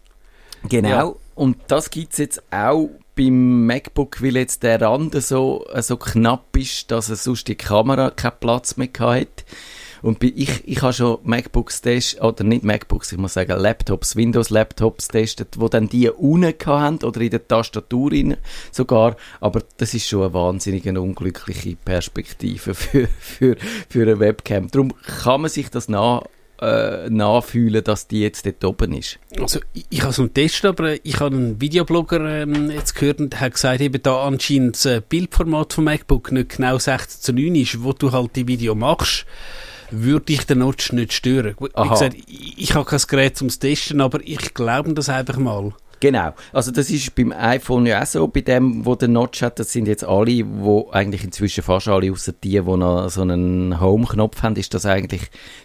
Genau. 0.69 0.89
Ja. 0.89 1.13
Und 1.35 1.57
das 1.69 1.91
gibt's 1.91 2.19
jetzt 2.19 2.43
auch 2.51 2.91
beim 3.15 3.67
MacBook, 3.67 4.23
weil 4.23 4.37
jetzt 4.37 4.63
der 4.63 4.81
Rand 4.81 5.21
so, 5.23 5.67
äh, 5.73 5.83
so 5.83 5.97
knapp 5.97 6.57
ist, 6.57 6.91
dass 6.91 7.09
es 7.09 7.25
sonst 7.25 7.49
die 7.49 7.57
Kamera 7.57 8.11
keinen 8.11 8.39
Platz 8.41 8.77
mehr 8.77 8.89
hat. 8.99 9.45
Und 10.03 10.19
bei- 10.21 10.33
ich, 10.35 10.63
ich 10.67 10.83
habe 10.83 10.93
schon 10.93 11.19
MacBooks 11.25 11.81
testet, 11.81 12.23
oder 12.23 12.45
nicht 12.45 12.65
MacBooks, 12.65 13.13
ich 13.13 13.19
muss 13.19 13.35
sagen 13.35 13.59
Laptops, 13.59 14.17
Windows-Laptops 14.17 15.09
testet, 15.09 15.57
wo 15.59 15.69
dann 15.69 15.89
die 15.89 16.09
unten 16.11 16.55
haben 16.67 16.99
oder 17.03 17.21
in 17.21 17.31
der 17.31 17.47
Tastatur 17.47 18.13
rein 18.13 18.37
sogar. 18.73 19.17
Aber 19.41 19.63
das 19.77 19.95
ist 19.95 20.07
schon 20.09 20.23
eine 20.23 20.35
wahnsinnig 20.35 20.87
unglückliche 20.87 21.77
Perspektive 21.77 22.75
für, 22.75 23.09
für, 23.19 23.57
für 23.89 24.03
eine 24.03 24.19
Webcam. 24.21 24.71
Darum 24.71 24.93
kann 25.23 25.43
man 25.43 25.51
sich 25.51 25.71
das 25.71 25.89
nach, 25.89 26.23
äh, 26.61 27.09
nachfühlen, 27.09 27.85
dass 27.85 28.09
die 28.09 28.21
jetzt 28.23 28.45
dort 28.45 28.65
oben 28.65 28.93
ist. 28.93 29.19
Also 29.39 29.61
ich, 29.75 29.87
ich 29.91 30.01
habe 30.01 30.11
es 30.11 30.19
noch 30.19 30.27
getestet, 30.27 30.65
aber 30.67 30.93
äh, 30.95 31.01
ich 31.05 31.21
habe 31.21 31.37
einen 31.37 31.61
Videoblogger 31.61 32.43
ähm, 32.43 32.71
jetzt 32.71 32.95
gehört 32.97 33.21
und 33.21 33.41
hat 33.41 33.55
gesagt, 33.55 33.81
eben 33.81 34.03
da 34.03 34.23
anscheinend 34.27 34.75
das 34.75 34.85
äh, 34.87 35.01
Bildformat 35.09 35.73
vom 35.73 35.85
MacBook 35.85 36.33
nicht 36.33 36.57
genau 36.57 36.79
16 36.79 37.21
zu 37.23 37.33
9 37.33 37.55
ist, 37.55 37.83
wo 37.85 37.93
du 37.93 38.11
halt 38.13 38.35
die 38.35 38.49
Video 38.49 38.75
machst, 38.75 39.25
würde 39.91 40.33
ich 40.33 40.47
den 40.47 40.59
Notch 40.59 40.93
nicht 40.93 41.13
stören. 41.13 41.55
Wie 41.59 41.69
Aha. 41.75 41.93
gesagt, 41.93 42.17
ich, 42.27 42.59
ich 42.59 42.75
habe 42.75 42.85
kein 42.85 43.01
Gerät 43.07 43.37
zum 43.37 43.49
Testen, 43.49 44.01
aber 44.01 44.21
ich 44.23 44.55
glaube 44.55 44.93
das 44.95 45.09
einfach 45.09 45.37
mal. 45.37 45.73
Genau. 46.01 46.33
Also 46.53 46.71
das 46.71 46.91
ist 46.91 47.15
beim 47.15 47.33
iPhone 47.33 47.87
ja 47.87 48.03
auch 48.03 48.07
so. 48.07 48.29
Bei 48.29 48.41
dem, 48.41 48.87
wo 48.87 48.95
der 48.95 49.09
Notch 49.09 49.43
hat, 49.43 49.59
das 49.59 49.73
sind 49.73 49.89
jetzt 49.89 50.05
alle, 50.05 50.45
wo 50.47 50.91
eigentlich 50.93 51.25
inzwischen 51.25 51.65
fast 51.65 51.89
alle, 51.89 52.13
außer 52.13 52.33
die, 52.33 52.65
wo 52.65 52.77
noch 52.77 53.09
so 53.11 53.23
einen 53.23 53.81
Home-Knopf 53.81 54.43
haben, 54.43 54.57
ist 54.57 54.75
das 54.75 54.87
eigentlich 54.87 55.23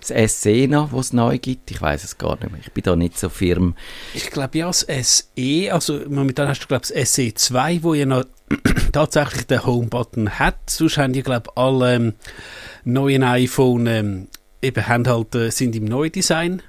das 0.08 0.42
SE 0.42 0.68
noch, 0.68 0.92
was 0.92 1.08
es 1.08 1.14
neu 1.14 1.38
gibt. 1.38 1.70
Ich 1.72 1.82
weiß 1.82 2.04
es 2.04 2.18
gar 2.18 2.36
nicht 2.38 2.52
mehr. 2.52 2.62
Ich 2.62 2.72
bin 2.72 2.84
da 2.84 2.96
nicht 2.96 3.18
so 3.20 3.30
firm. 3.30 3.76
Ich 4.14 4.32
glaube 4.32 4.58
ja, 4.58 4.68
das 4.68 4.88
SE, 5.02 5.72
also 5.72 6.00
momentan 6.10 6.48
hast 6.48 6.62
du 6.62 6.68
glaube 6.68 6.84
ich 6.86 6.94
das 6.94 7.18
SE2, 7.18 7.84
wo 7.84 7.94
ja 7.94 8.06
noch 8.06 8.26
tatsächlich 8.92 9.46
den 9.48 9.66
Home-Button 9.66 10.40
hat. 10.40 10.70
Sonst 10.70 10.98
haben 10.98 11.14
die 11.14 11.24
glaube 11.24 11.56
alle 11.56 11.96
ähm, 11.96 12.14
neuen 12.84 13.24
iPhone 13.24 13.86
ähm, 13.88 14.28
eben 14.62 14.88
halt, 14.88 15.36
äh, 15.36 15.52
sind 15.52 15.76
im 15.76 15.86
neuen 15.86 16.12
Design. 16.12 16.62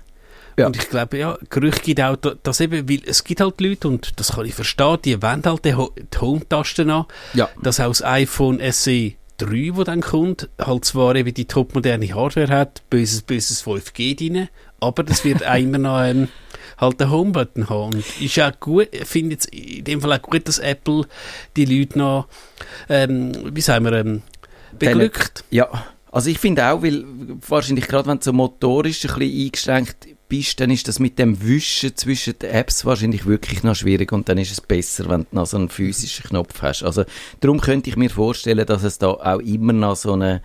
Ja. 0.56 0.66
Und 0.66 0.76
ich 0.76 0.88
glaube, 0.88 1.18
ja, 1.18 1.38
Gerücht 1.50 1.82
gibt 1.82 2.00
auch, 2.00 2.16
da- 2.16 2.34
dass 2.42 2.60
eben, 2.60 2.88
weil 2.88 3.00
es 3.06 3.24
gibt 3.24 3.40
halt 3.40 3.60
Leute, 3.60 3.88
und 3.88 4.18
das 4.20 4.32
kann 4.32 4.46
ich 4.46 4.54
verstehen, 4.54 4.98
die 5.04 5.20
wollen 5.22 5.42
halt 5.44 5.64
die, 5.64 5.74
Ho- 5.74 5.92
die 5.96 6.18
Home-Tasten 6.18 6.90
an, 6.90 7.06
Ja. 7.32 7.48
dass 7.62 7.80
auch 7.80 7.88
das 7.88 8.02
iPhone 8.04 8.60
SE 8.72 9.12
3, 9.38 9.70
wo 9.74 9.82
dann 9.84 10.00
kommt, 10.00 10.48
halt 10.60 10.84
zwar 10.84 11.16
eben 11.16 11.34
die 11.34 11.46
topmoderne 11.46 12.14
Hardware 12.14 12.48
hat, 12.56 12.82
böses, 12.88 13.22
böses 13.22 13.62
5G 13.64 14.14
drin, 14.16 14.48
aber 14.80 15.02
das 15.02 15.24
wird 15.24 15.40
immer 15.58 15.78
noch 15.78 16.02
ähm, 16.02 16.28
halt 16.78 17.00
den 17.00 17.10
Home-Button 17.10 17.68
haben. 17.68 17.94
Und 17.94 18.04
ist 18.20 18.38
auch 18.40 18.52
gut, 18.60 18.88
ich 18.92 19.04
finde 19.06 19.32
jetzt 19.32 19.46
in 19.46 19.82
dem 19.84 20.00
Fall 20.00 20.12
auch 20.12 20.22
gut, 20.22 20.46
dass 20.46 20.60
Apple 20.60 21.02
die 21.56 21.64
Leute 21.64 21.98
noch, 21.98 22.28
ähm, 22.88 23.32
wie 23.54 23.60
sagen 23.60 23.84
wir, 23.86 23.92
ähm, 23.94 24.22
beglückt. 24.78 25.44
Ja. 25.50 25.68
Also 26.12 26.30
ich 26.30 26.38
finde 26.38 26.64
auch, 26.70 26.82
weil 26.82 27.04
wahrscheinlich 27.48 27.88
gerade 27.88 28.08
wenn 28.08 28.18
du 28.18 28.24
so 28.24 28.32
motorisch 28.32 29.04
ein 29.04 29.18
bisschen 29.18 29.44
eingeschränkt 29.46 30.06
bist, 30.28 30.60
dann 30.60 30.70
ist 30.70 30.88
das 30.88 30.98
mit 30.98 31.18
dem 31.18 31.42
Wischen 31.46 31.96
zwischen 31.96 32.38
den 32.38 32.50
Apps 32.50 32.84
wahrscheinlich 32.84 33.26
wirklich 33.26 33.62
noch 33.62 33.74
schwierig 33.74 34.12
und 34.12 34.28
dann 34.28 34.38
ist 34.38 34.52
es 34.52 34.60
besser, 34.60 35.08
wenn 35.08 35.22
du 35.22 35.26
noch 35.32 35.46
so 35.46 35.56
einen 35.56 35.68
physischen 35.68 36.24
Knopf 36.24 36.62
hast. 36.62 36.82
Also 36.82 37.04
darum 37.40 37.60
könnte 37.60 37.90
ich 37.90 37.96
mir 37.96 38.10
vorstellen, 38.10 38.66
dass 38.66 38.82
es 38.82 38.98
da 38.98 39.08
auch 39.08 39.40
immer 39.40 39.72
noch 39.72 39.96
so 39.96 40.12
eine, 40.12 40.42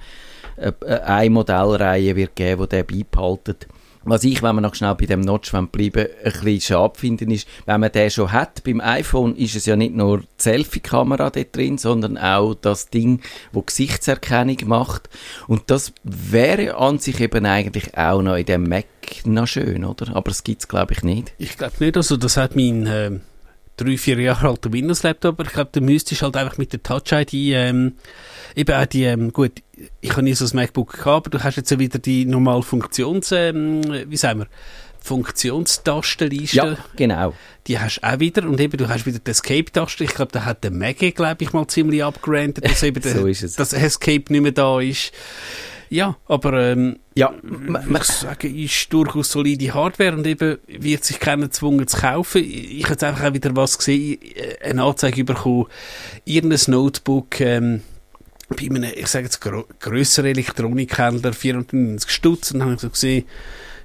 äh, 0.57 0.71
eine 0.85 1.29
Modellreihe 1.29 2.15
wird 2.15 2.35
geben, 2.35 2.67
die 2.69 2.83
den 2.83 2.85
beibehaltet. 2.85 3.67
Was 4.03 4.23
ich, 4.23 4.41
wenn 4.41 4.55
wir 4.55 4.61
noch 4.61 4.75
schnell 4.75 4.95
bei 4.95 5.05
dem 5.05 5.21
Notch 5.21 5.51
bleiben, 5.51 6.07
ein 6.23 6.31
bisschen 6.31 6.61
schade 6.61 6.97
finde, 6.97 7.25
ist, 7.33 7.47
wenn 7.65 7.81
man 7.81 7.91
den 7.91 8.09
schon 8.09 8.31
hat, 8.31 8.63
beim 8.63 8.79
iPhone 8.79 9.35
ist 9.35 9.55
es 9.55 9.65
ja 9.65 9.75
nicht 9.75 9.93
nur 9.93 10.19
die 10.19 10.25
Selfie-Kamera 10.37 11.29
dort 11.29 11.55
drin, 11.55 11.77
sondern 11.77 12.17
auch 12.17 12.53
das 12.53 12.89
Ding, 12.89 13.21
wo 13.51 13.61
Gesichtserkennung 13.61 14.57
macht. 14.65 15.09
Und 15.47 15.63
das 15.67 15.93
wäre 16.03 16.77
an 16.77 16.99
sich 16.99 17.19
eben 17.19 17.45
eigentlich 17.45 17.97
auch 17.97 18.21
noch 18.21 18.35
in 18.35 18.45
dem 18.45 18.69
Mac 18.69 18.85
noch 19.25 19.47
schön, 19.47 19.83
oder? 19.83 20.15
Aber 20.15 20.31
es 20.31 20.43
gibt's 20.43 20.67
glaube 20.67 20.93
ich, 20.93 21.03
nicht. 21.03 21.33
Ich 21.37 21.57
glaube 21.57 21.75
nicht, 21.79 21.97
also 21.97 22.15
das 22.15 22.37
hat 22.37 22.55
mein 22.55 22.87
äh, 22.87 23.19
drei, 23.83 23.97
vier 23.97 24.19
Jahre 24.19 24.49
alter 24.49 24.71
Windows-Laptop, 24.71 25.39
aber 25.39 25.47
ich 25.47 25.53
glaube, 25.53 25.69
du 25.71 25.81
müsstest 25.81 26.21
halt 26.21 26.35
einfach 26.35 26.57
mit 26.57 26.73
der 26.73 26.83
Touch-ID 26.83 27.33
ähm, 27.33 27.93
eben 28.55 28.75
auch 28.75 28.85
die, 28.85 29.03
ähm, 29.03 29.31
gut, 29.31 29.53
ich 30.01 30.11
habe 30.11 30.23
nie 30.23 30.33
so 30.33 30.45
ein 30.45 30.51
MacBook 30.53 30.93
gehabt, 30.93 31.27
aber 31.27 31.37
du 31.37 31.43
hast 31.43 31.55
jetzt 31.55 31.71
ja 31.71 31.79
wieder 31.79 31.99
die 31.99 32.25
normale 32.25 32.63
Funktions, 32.63 33.31
ähm, 33.31 33.81
wie 34.07 34.17
sagen 34.17 34.39
wir, 34.39 34.47
Funktionstastenliste. 35.01 36.57
Ja, 36.57 36.77
genau. 36.95 37.33
Die 37.67 37.79
hast 37.79 37.97
du 37.97 38.03
auch 38.07 38.19
wieder 38.19 38.43
und 38.43 38.59
eben 38.59 38.77
du 38.77 38.89
hast 38.89 39.05
wieder 39.05 39.19
die 39.19 39.31
Escape-Taste. 39.31 40.03
Ich 40.03 40.13
glaube, 40.13 40.31
da 40.31 40.43
hat 40.43 40.63
der 40.63 40.71
Mac, 40.71 40.97
glaube 40.97 41.37
ich, 41.39 41.53
mal 41.53 41.67
ziemlich 41.67 42.03
abgerantet, 42.03 42.65
dass 42.65 42.83
eben 42.83 43.01
So 43.01 43.25
der, 43.25 43.49
das 43.55 43.73
Escape 43.73 44.25
nicht 44.29 44.41
mehr 44.41 44.51
da 44.51 44.79
ist. 44.81 45.11
Ja, 45.89 46.17
aber 46.27 46.71
ähm, 46.71 46.99
Ja, 47.15 47.33
ich 47.43 48.03
sage, 48.03 48.47
ist 48.47 48.93
durchaus 48.93 49.31
solide 49.31 49.73
Hardware 49.73 50.13
und 50.13 50.25
eben 50.27 50.59
wird 50.67 51.03
sich 51.03 51.19
keiner 51.19 51.47
gezwungen 51.47 51.87
zu 51.87 51.97
kaufen. 51.97 52.43
Ich 52.43 52.83
habe 52.83 52.93
jetzt 52.93 53.03
einfach 53.03 53.25
auch 53.25 53.33
wieder 53.33 53.55
was 53.55 53.77
gesehen, 53.77 54.19
äh, 54.35 54.69
eine 54.69 54.83
Anzeige 54.83 55.23
bekommen, 55.23 55.65
irgendein 56.25 56.61
Notebook, 56.67 57.41
ähm, 57.41 57.81
bei 58.49 58.65
einem, 58.65 58.83
ich 58.95 59.07
sage 59.07 59.25
jetzt, 59.25 59.41
grösseren 59.79 60.31
Elektronikhändler, 60.31 61.33
490 61.33 62.09
Stutz, 62.09 62.51
und 62.51 62.59
dann 62.59 62.67
habe 62.67 62.75
ich 62.75 62.81
so 62.81 62.89
gesehen, 62.89 63.25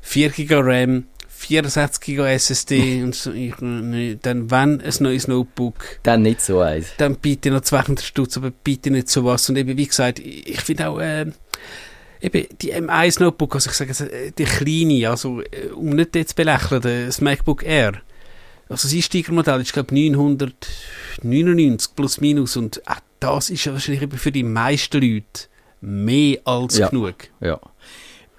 4 0.03 0.31
GB 0.31 0.55
RAM, 0.57 1.05
64 1.29 2.01
GB 2.01 2.33
SSD, 2.35 3.03
und 3.03 3.15
so, 3.15 3.33
ich, 3.33 3.55
nee, 3.61 4.17
dann, 4.21 4.51
wenn 4.51 4.81
ein 4.81 4.95
neues 5.01 5.29
Notebook, 5.29 5.99
dann 6.03 6.23
nicht 6.23 6.41
so 6.41 6.61
eins. 6.61 6.87
dann 6.97 7.17
bitte 7.17 7.51
noch 7.51 7.61
200 7.61 8.05
Stutz, 8.05 8.37
aber 8.37 8.51
bitte 8.51 8.91
nicht 8.91 9.11
sowas. 9.11 9.49
Und 9.49 9.57
eben, 9.57 9.77
wie 9.77 9.87
gesagt, 9.87 10.21
ich 10.21 10.61
finde 10.63 10.89
auch, 10.89 10.99
äh, 10.99 11.27
eben, 12.21 12.47
die 12.61 12.75
M1 12.75 13.21
Notebook, 13.23 13.55
also 13.55 13.71
ich 13.71 13.77
sage, 13.77 13.93
äh, 14.13 14.31
die 14.33 14.45
kleine, 14.45 15.11
also, 15.11 15.41
äh, 15.41 15.69
um 15.75 15.91
nicht 15.91 16.15
jetzt 16.17 16.31
zu 16.31 16.37
belächeln, 16.37 16.81
das 16.83 17.21
MacBook 17.21 17.63
Air, 17.65 18.03
also 18.69 18.89
das 18.89 18.95
Einsteigermodell 18.95 19.61
ist, 19.61 19.73
glaube 19.73 19.95
ich, 19.95 20.11
999 20.13 21.95
plus 21.95 22.21
minus 22.21 22.57
und 22.57 22.87
auch 22.89 23.01
das 23.21 23.51
ist 23.51 23.65
ja 23.65 23.73
wahrscheinlich 23.73 24.09
für 24.21 24.33
die 24.33 24.43
meisten 24.43 25.01
Leute 25.01 25.49
mehr 25.81 26.39
als 26.45 26.79
Ja. 26.79 26.89
genug. 26.89 27.15
Ja. 27.41 27.61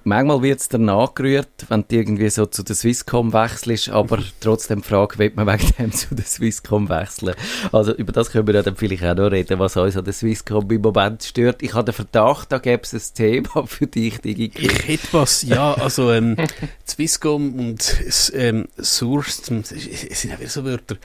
Manchmal 0.07 0.43
wird 0.43 0.59
es 0.59 0.69
dann 0.69 0.85
nachgerührt, 0.85 1.65
wenn 1.69 1.83
du 1.87 1.95
irgendwie 1.95 2.29
so 2.29 2.45
zu 2.45 2.61
der 2.61 2.75
Swisscom 2.75 3.33
wechselst, 3.33 3.89
aber 3.89 4.19
trotzdem 4.39 4.83
die 4.83 4.87
Frage, 4.87 5.17
will 5.17 5.31
man 5.33 5.47
wegen 5.47 5.71
dem 5.79 5.91
zu 5.91 6.13
der 6.13 6.25
Swisscom 6.25 6.89
wechseln? 6.89 7.33
Also 7.71 7.91
über 7.91 8.11
das 8.11 8.29
können 8.29 8.45
wir 8.45 8.53
ja 8.53 8.61
dann 8.61 8.75
vielleicht 8.75 9.03
auch 9.03 9.15
noch 9.15 9.31
reden, 9.31 9.57
was 9.57 9.75
uns 9.75 9.97
an 9.97 10.05
der 10.05 10.13
Swisscom 10.13 10.69
im 10.69 10.81
Moment 10.81 11.23
stört. 11.23 11.63
Ich 11.63 11.73
habe 11.73 11.85
den 11.85 11.95
Verdacht, 11.95 12.51
da 12.51 12.59
gäbe 12.59 12.83
es 12.83 12.93
ein 12.93 13.15
Thema 13.15 13.65
für 13.65 13.87
dich, 13.87 14.19
Digi. 14.19 14.51
Ich 14.55 14.87
hätte 14.87 15.07
was, 15.13 15.41
ja, 15.41 15.73
also 15.73 16.11
ähm, 16.11 16.35
Swisscom 16.87 17.57
und 17.57 18.03
ähm, 18.33 18.67
Source, 18.79 19.41
es 19.49 20.21
sind 20.21 20.29
ja 20.29 20.39
wieder 20.39 20.49
so 20.51 20.63
Wörter, 20.63 20.97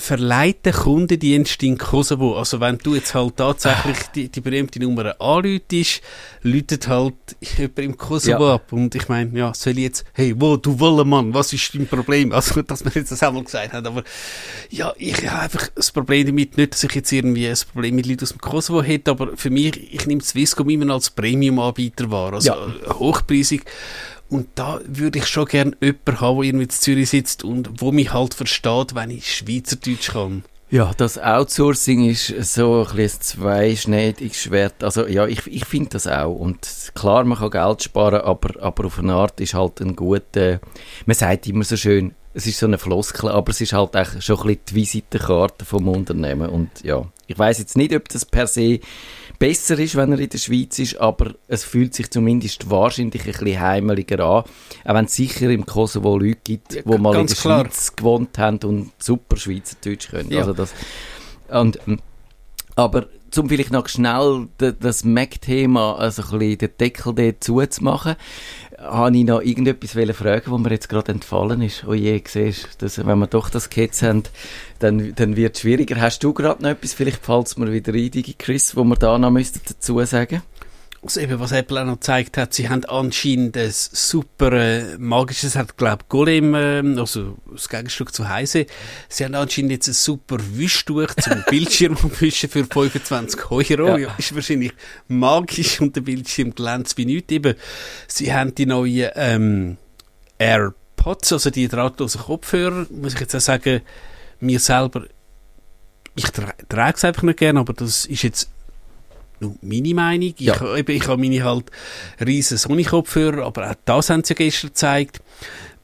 verleiten 0.00 0.72
Kundendienst 0.72 1.62
in 1.62 1.78
Kosovo. 1.78 2.36
Also 2.38 2.60
wenn 2.60 2.78
du 2.78 2.94
jetzt 2.94 3.14
halt 3.14 3.36
tatsächlich 3.36 3.98
die, 4.14 4.28
die 4.28 4.40
berühmte 4.40 4.80
Nummer 4.80 5.14
anläutest, 5.20 6.00
läutet 6.42 6.88
halt 6.88 7.14
jemand 7.56 7.78
im 7.78 7.96
Kosovo 7.96 8.48
Ja. 8.48 8.54
ab. 8.54 8.72
Und 8.72 8.94
ich 8.94 9.08
meine, 9.08 9.36
ja, 9.38 9.52
soll 9.54 9.72
ich 9.74 9.84
jetzt, 9.84 10.04
hey, 10.12 10.34
wo, 10.36 10.56
du 10.56 10.78
Wollemann, 10.80 11.34
was 11.34 11.52
ist 11.52 11.74
dein 11.74 11.86
Problem? 11.86 12.32
Also, 12.32 12.62
dass 12.62 12.84
man 12.84 12.92
jetzt 12.94 13.12
das 13.12 13.22
einmal 13.22 13.44
gesagt 13.44 13.72
hat, 13.72 13.86
aber 13.86 14.02
ja, 14.70 14.92
ich 14.96 15.28
habe 15.28 15.42
einfach 15.42 15.68
das 15.74 15.90
Problem 15.92 16.26
damit, 16.26 16.56
nicht, 16.56 16.72
dass 16.72 16.84
ich 16.84 16.94
jetzt 16.94 17.12
irgendwie 17.12 17.48
ein 17.48 17.56
Problem 17.72 17.94
mit 17.96 18.06
Leuten 18.06 18.22
aus 18.24 18.30
dem 18.30 18.40
Kosovo 18.40 18.82
hätte, 18.82 19.10
aber 19.10 19.36
für 19.36 19.50
mich, 19.50 19.92
ich 19.94 20.06
nehme 20.06 20.22
Swisscom 20.22 20.68
immer 20.70 20.94
als 20.94 21.10
Premium-Anbieter 21.10 22.10
wahr, 22.10 22.34
also 22.34 22.48
Ja. 22.48 22.56
äh, 22.66 22.90
hochpreisig. 22.94 23.64
Und 24.30 24.48
da 24.56 24.80
würde 24.86 25.18
ich 25.20 25.26
schon 25.26 25.46
gerne 25.46 25.72
jemanden 25.80 26.20
haben, 26.20 26.36
der 26.36 26.44
irgendwie 26.44 26.64
in 26.64 26.70
Zürich 26.70 27.10
sitzt 27.10 27.44
und 27.44 27.80
wo 27.80 27.92
mich 27.92 28.12
halt 28.12 28.34
versteht, 28.34 28.94
wenn 28.94 29.10
ich 29.10 29.36
Schweizerdeutsch 29.36 30.10
kann. 30.12 30.44
Ja, 30.70 30.92
das 30.94 31.16
Outsourcing 31.16 32.04
ist 32.10 32.26
so 32.52 32.86
ein 32.86 32.98
ein 32.98 33.08
zweischneidiges 33.08 34.36
Schwert. 34.36 34.84
Also 34.84 35.06
ja, 35.06 35.26
ich, 35.26 35.46
ich 35.46 35.64
finde 35.64 35.90
das 35.90 36.06
auch. 36.06 36.34
Und 36.34 36.92
klar, 36.94 37.24
man 37.24 37.38
kann 37.38 37.50
Geld 37.50 37.84
sparen, 37.84 38.20
aber, 38.20 38.62
aber 38.62 38.84
auf 38.84 38.98
eine 38.98 39.14
Art 39.14 39.40
ist 39.40 39.54
halt 39.54 39.80
ein 39.80 39.96
guter, 39.96 40.60
man 41.06 41.16
sagt 41.16 41.46
immer 41.46 41.64
so 41.64 41.76
schön, 41.78 42.14
es 42.34 42.46
ist 42.46 42.58
so 42.58 42.66
eine 42.66 42.76
Floskel, 42.76 43.30
aber 43.30 43.50
es 43.50 43.62
ist 43.62 43.72
halt 43.72 43.96
auch 43.96 44.20
schon 44.20 44.36
ein 44.36 44.46
bisschen 44.46 44.60
die 44.68 44.74
Visitenkarte 44.74 45.64
vom 45.64 45.88
Unternehmen. 45.88 46.50
Und 46.50 46.70
ja, 46.82 47.06
ich 47.26 47.38
weiß 47.38 47.58
jetzt 47.60 47.76
nicht, 47.76 47.94
ob 47.94 48.06
das 48.10 48.26
per 48.26 48.46
se 48.46 48.80
besser 49.38 49.78
ist, 49.78 49.96
wenn 49.96 50.12
er 50.12 50.18
in 50.18 50.28
der 50.28 50.38
Schweiz 50.38 50.78
ist, 50.78 50.96
aber 51.00 51.34
es 51.46 51.64
fühlt 51.64 51.94
sich 51.94 52.10
zumindest 52.10 52.70
wahrscheinlich 52.70 53.26
ein 53.26 53.32
bisschen 53.32 53.60
heimeliger 53.60 54.20
an. 54.24 54.44
Auch 54.84 54.94
wenn 54.94 55.04
es 55.04 55.14
sicher 55.14 55.50
im 55.50 55.64
Kosovo 55.66 56.18
Leute 56.18 56.40
gibt, 56.42 56.74
Ja, 56.74 56.82
die 56.82 56.98
mal 56.98 57.16
in 57.16 57.26
der 57.26 57.36
klar. 57.36 57.64
Schweiz 57.64 57.94
gewohnt 57.94 58.38
haben 58.38 58.58
und 58.64 58.92
super 58.98 59.36
Schweizerdeutsch 59.36 60.08
können. 60.10 60.30
Ja. 60.30 60.40
Also 60.40 60.52
das, 60.52 60.74
und, 61.48 61.78
ähm, 61.86 62.00
aber 62.76 63.06
zum 63.30 63.48
vielleicht 63.48 63.70
noch 63.72 63.88
schnell 63.88 64.48
das 64.58 65.04
Mac-Thema, 65.04 65.96
also 65.98 66.22
ein 66.22 66.38
bisschen 66.38 66.58
den 66.58 66.70
Deckel 66.80 67.14
dort 67.14 67.44
zuzumachen, 67.44 68.16
habe 68.80 69.16
ich 69.16 69.24
noch 69.24 69.40
irgendetwas 69.40 69.92
fragen, 69.92 70.50
wo 70.50 70.58
mir 70.58 70.70
jetzt 70.70 70.88
gerade 70.88 71.12
entfallen 71.12 71.62
ist. 71.62 71.84
Oh 71.86 71.94
je, 71.94 72.22
siehst 72.26 72.80
dass, 72.80 72.98
wenn 73.04 73.18
wir 73.18 73.26
doch 73.26 73.50
das 73.50 73.70
Kids 73.70 74.02
haben, 74.02 74.22
dann, 74.78 75.14
dann 75.14 75.36
wird 75.36 75.56
es 75.56 75.62
schwieriger. 75.62 76.00
Hast 76.00 76.22
du 76.22 76.32
gerade 76.32 76.62
noch 76.62 76.70
etwas, 76.70 76.94
vielleicht 76.94 77.24
fällt 77.24 77.46
es 77.48 77.56
mir 77.56 77.72
wieder 77.72 77.92
ein, 77.92 78.34
Chris, 78.38 78.76
wo 78.76 78.84
wir 78.84 78.96
da 78.96 79.18
noch 79.18 79.30
müssten 79.30 79.60
dazu 79.66 80.02
sagen 80.04 80.42
Also 81.00 81.20
eben, 81.20 81.38
was 81.38 81.52
Apple 81.52 81.80
auch 81.80 81.84
noch 81.84 81.94
gezeigt 81.94 82.36
hat, 82.36 82.52
sie 82.54 82.68
haben 82.68 82.84
anscheinend 82.86 83.56
ein 83.56 83.70
super 83.70 84.52
äh, 84.52 84.98
magisches, 84.98 85.54
hat 85.54 85.76
glaube 85.76 86.04
Golem, 86.08 86.54
äh, 86.54 86.82
also 86.98 87.36
das 87.52 87.68
Gegenstück 87.68 88.12
zu 88.12 88.28
Heise, 88.28 88.66
sie 89.08 89.24
haben 89.24 89.36
anscheinend 89.36 89.70
jetzt 89.70 89.86
ein 89.86 89.94
super 89.94 90.38
Wischtuch 90.54 91.14
zum 91.14 91.44
Bildschirm 91.48 91.96
wischen 92.18 92.50
für 92.50 92.64
25 92.64 93.50
Euro. 93.50 93.96
Ja. 93.96 94.12
Ist 94.18 94.34
wahrscheinlich 94.34 94.72
magisch 95.06 95.80
und 95.80 95.94
der 95.94 96.00
Bildschirm 96.00 96.52
glänzt 96.52 96.98
wie 96.98 97.06
nichts. 97.06 97.32
Eben, 97.32 97.54
sie 98.08 98.34
haben 98.34 98.52
die 98.56 98.66
neuen 98.66 99.10
ähm, 99.14 99.76
AirPods, 100.38 101.32
also 101.32 101.50
die 101.50 101.68
drahtlosen 101.68 102.22
Kopfhörer, 102.22 102.86
muss 102.90 103.14
ich 103.14 103.20
jetzt 103.20 103.36
auch 103.36 103.40
sagen, 103.40 103.82
mir 104.40 104.58
selber, 104.58 105.04
ich 106.16 106.28
tra 106.30 106.52
trage 106.68 106.96
es 106.96 107.04
einfach 107.04 107.22
nicht 107.22 107.38
gerne, 107.38 107.60
aber 107.60 107.72
das 107.72 108.04
ist 108.04 108.24
jetzt 108.24 108.50
nur 109.40 109.56
meine 109.62 109.94
Meinung. 109.94 110.34
Ich, 110.36 110.40
Ja. 110.40 110.76
eben, 110.76 110.92
ich 110.96 111.06
habe 111.06 111.20
meine 111.20 111.42
halt 111.44 111.70
riesen 112.24 112.58
Sony-Kopfhörer, 112.58 113.44
aber 113.44 113.70
auch 113.70 113.74
das 113.84 114.10
haben 114.10 114.24
sie 114.24 114.34
ja 114.34 114.36
gestern 114.36 114.68
gezeigt. 114.68 115.20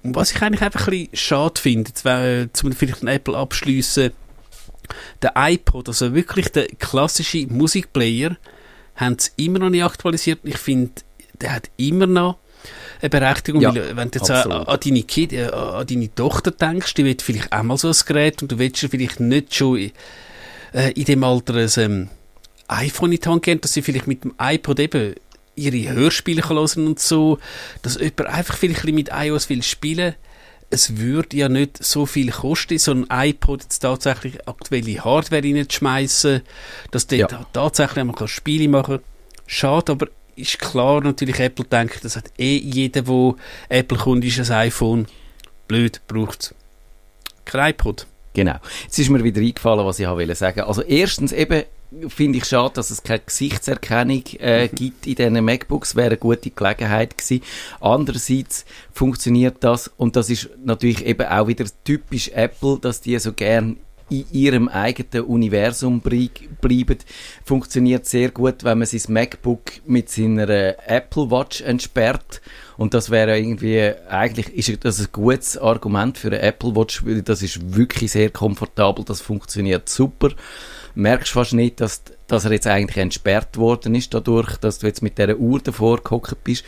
Und 0.02 0.14
was 0.14 0.32
ich 0.32 0.42
eigentlich 0.42 0.62
einfach 0.62 0.87
ein 0.88 0.90
bisschen 0.90 1.16
schade 1.16 1.61
finde, 1.61 1.88
jetzt, 1.88 2.04
äh, 2.04 2.49
zum 2.52 2.73
vielleicht 2.73 3.02
den 3.02 3.08
Apple 3.08 3.37
abschliessen, 3.37 4.12
der 5.23 5.32
iPod, 5.37 5.88
also 5.88 6.14
wirklich 6.14 6.50
der 6.50 6.66
klassische 6.78 7.46
Musikplayer, 7.46 8.37
haben 8.96 9.16
sie 9.18 9.30
immer 9.37 9.58
noch 9.58 9.70
nicht 9.70 9.82
aktualisiert. 9.82 10.40
Ich 10.44 10.58
finde, 10.58 10.92
der 11.40 11.54
hat 11.54 11.70
immer 11.76 12.06
noch 12.06 12.38
eine 13.00 13.11
Berechtigung, 13.11 13.61
Ja, 13.61 13.75
weil, 13.75 13.96
wenn 13.96 14.11
du 14.11 14.18
jetzt 14.18 14.30
an, 14.30 14.52
an, 14.52 14.78
deine 14.82 15.02
Kid, 15.02 15.32
äh, 15.32 15.46
an 15.46 15.87
deine 15.87 16.14
Tochter 16.14 16.50
denkst, 16.50 16.94
die 16.94 17.04
will 17.04 17.16
vielleicht 17.20 17.52
auch 17.52 17.62
mal 17.62 17.76
so 17.76 17.88
ein 17.88 17.96
Gerät 18.06 18.42
und 18.42 18.52
du 18.52 18.58
willst 18.58 18.82
ihr 18.82 18.90
vielleicht 18.90 19.20
nicht 19.20 19.54
schon 19.54 19.90
äh, 20.73 20.90
in 20.92 21.04
dem 21.04 21.25
Alter 21.25 21.54
ein 21.54 21.70
ähm, 21.76 22.08
iPhone 22.68 23.12
in 23.12 23.21
die 23.21 23.28
Hand 23.28 23.42
geben, 23.42 23.61
dass 23.61 23.73
sie 23.73 23.83
vielleicht 23.83 24.06
mit 24.06 24.25
dem 24.25 24.35
iPod 24.40 24.80
eben 24.80 25.14
ihre 25.56 25.92
Hörspiele 25.92 26.42
kann 26.42 26.56
hören 26.56 26.87
und 26.87 26.99
so, 26.99 27.38
dass 27.83 27.97
jemand 27.97 28.26
einfach 28.26 28.56
vielleicht 28.56 28.85
mit 28.85 29.11
iOS 29.12 29.49
will 29.49 29.62
spielen 29.62 30.14
es 30.71 30.97
würde 30.97 31.37
ja 31.37 31.49
nicht 31.49 31.83
so 31.83 32.04
viel 32.04 32.30
kosten, 32.30 32.78
so 32.78 32.92
ein 32.92 33.06
iPod 33.11 33.62
jetzt 33.62 33.78
tatsächlich 33.78 34.49
aktuelle 34.49 35.04
Hardware 35.04 35.42
reinzuschmeißen, 35.42 36.42
dass 36.90 37.06
dort 37.06 37.33
Ja. 37.33 37.47
tatsächlich 37.52 37.99
einmal 37.99 38.16
kann 38.16 38.28
Spiele 38.28 38.68
machen 38.68 38.99
Schade, 39.47 39.92
aber 39.92 40.09
ist 40.37 40.59
klar, 40.59 41.00
natürlich 41.00 41.38
Apple 41.38 41.64
denkt, 41.66 42.04
das 42.04 42.16
hat 42.16 42.25
eh 42.38 42.56
jeder, 42.56 43.02
der 43.02 43.35
Apple-Kunde 43.68 44.26
ist, 44.26 44.38
ein 44.50 44.66
iPhone. 44.66 45.06
Blöd, 45.68 46.00
braucht 46.09 46.54
kein 47.44 47.71
iPod. 47.71 48.06
Genau. 48.33 48.56
Jetzt 48.85 48.99
ist 48.99 49.11
mir 49.11 49.23
wieder 49.23 49.40
eingefallen, 49.40 49.87
was 49.87 50.00
ich 50.00 50.09
wollte 50.09 50.35
sagen. 50.35 50.62
Also 50.62 50.83
erstens 50.83 51.30
eben 51.33 51.64
finde 52.09 52.39
ich 52.39 52.45
schade, 52.45 52.75
dass 52.75 52.91
es 52.91 53.03
keine 53.03 53.21
Gesichtserkennung 53.21 54.23
äh, 54.39 54.69
gibt 54.69 55.07
in 55.07 55.15
diesen 55.15 55.45
MacBooks. 55.45 55.97
Wäre 55.97 56.09
eine 56.09 56.17
gute 56.17 56.51
Gelegenheit 56.51 57.17
gewesen. 57.17 57.43
Andererseits 57.81 58.65
funktioniert 58.93 59.57
das, 59.61 59.91
und 59.97 60.17
das 60.17 60.31
ist 60.31 60.51
natürlich 60.65 61.05
eben 61.05 61.27
auch 61.27 61.47
wieder 61.47 61.67
typisch 61.85 62.29
Apple, 62.29 62.79
dass 62.81 63.01
die 63.01 63.19
so 63.19 63.33
gern 63.33 63.77
in 64.11 64.27
ihrem 64.33 64.69
eigenen 64.69 65.25
Universum 65.25 66.01
bleiben, 66.01 66.99
funktioniert 67.45 68.07
sehr 68.07 68.31
gut, 68.31 68.63
wenn 68.63 68.79
man 68.79 68.87
sein 68.87 69.13
MacBook 69.13 69.63
mit 69.87 70.11
seiner 70.11 70.77
Apple 70.87 71.31
Watch 71.31 71.63
entsperrt 71.63 72.43
Und 72.77 72.93
das 72.93 73.11
wäre 73.11 73.39
irgendwie, 73.39 73.93
eigentlich 74.09 74.55
ist 74.55 74.85
das 74.85 75.01
ein 75.01 75.09
gutes 75.13 75.57
Argument 75.57 76.19
für 76.19 76.29
eine 76.29 76.41
Apple 76.41 76.77
Watch, 76.77 77.05
weil 77.07 77.23
das 77.23 77.43
ist 77.43 77.75
wirklich 77.75 78.13
sehr 78.13 78.31
komfortabel, 78.31 79.05
das 79.05 79.21
funktioniert 79.21 79.89
super. 79.89 80.31
Merkst 80.95 81.33
fast 81.33 81.53
nicht, 81.55 81.81
dass, 81.81 82.03
dass 82.29 82.45
er 82.45 82.53
jetzt 82.53 82.67
eigentlich 82.67 82.99
entsperrt 82.99 83.57
worden 83.57 83.95
ist 83.95 84.15
dadurch, 84.15 84.57
dass 84.59 84.79
du 84.79 84.87
jetzt 84.87 85.03
mit 85.03 85.19
dieser 85.19 85.37
Uhr 85.37 85.61
davor 85.61 86.03
gehockt 86.03 86.45
bist. 86.45 86.65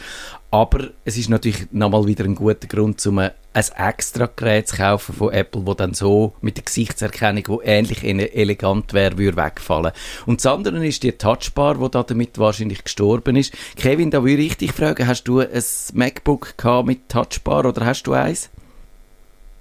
Aber 0.50 0.88
es 1.04 1.16
ist 1.16 1.28
natürlich 1.28 1.66
nochmal 1.71 2.06
wieder 2.06 2.25
ein 2.25 2.35
guter 2.35 2.66
Grund, 2.66 3.04
um 3.06 3.18
ein, 3.18 3.30
extra 3.52 4.28
Gerät 4.35 4.68
zu 4.68 4.76
kaufen 4.76 5.14
von 5.14 5.33
Apple, 5.33 5.66
wo 5.66 5.75
dann 5.75 5.95
so 5.95 6.35
mit 6.40 6.56
der 6.56 6.64
Gesichtserkennung, 6.64 7.45
wo 7.47 7.61
ähnlich 7.62 8.02
ele- 8.02 8.33
elegant 8.33 8.92
wäre, 8.92 9.16
würde 9.16 9.37
wegfallen. 9.37 9.92
Und 10.26 10.45
das 10.45 10.52
andere 10.52 10.87
ist 10.87 11.02
die 11.02 11.12
Touchbar, 11.12 11.80
wo 11.80 11.88
da 11.88 12.02
damit 12.02 12.38
wahrscheinlich 12.38 12.85
gestorben 12.85 13.37
ist. 13.37 13.54
Kevin, 13.76 14.11
da 14.11 14.25
würde 14.25 14.42
ich 14.42 14.56
dich 14.56 14.73
fragen, 14.73 15.06
hast 15.06 15.25
du 15.25 15.40
ein 15.40 15.62
MacBook 15.95 16.59
gehabt 16.59 16.87
mit 16.87 17.09
Touchbar 17.09 17.64
oder 17.64 17.87
hast 17.87 18.02
du 18.04 18.12
eins? 18.12 18.50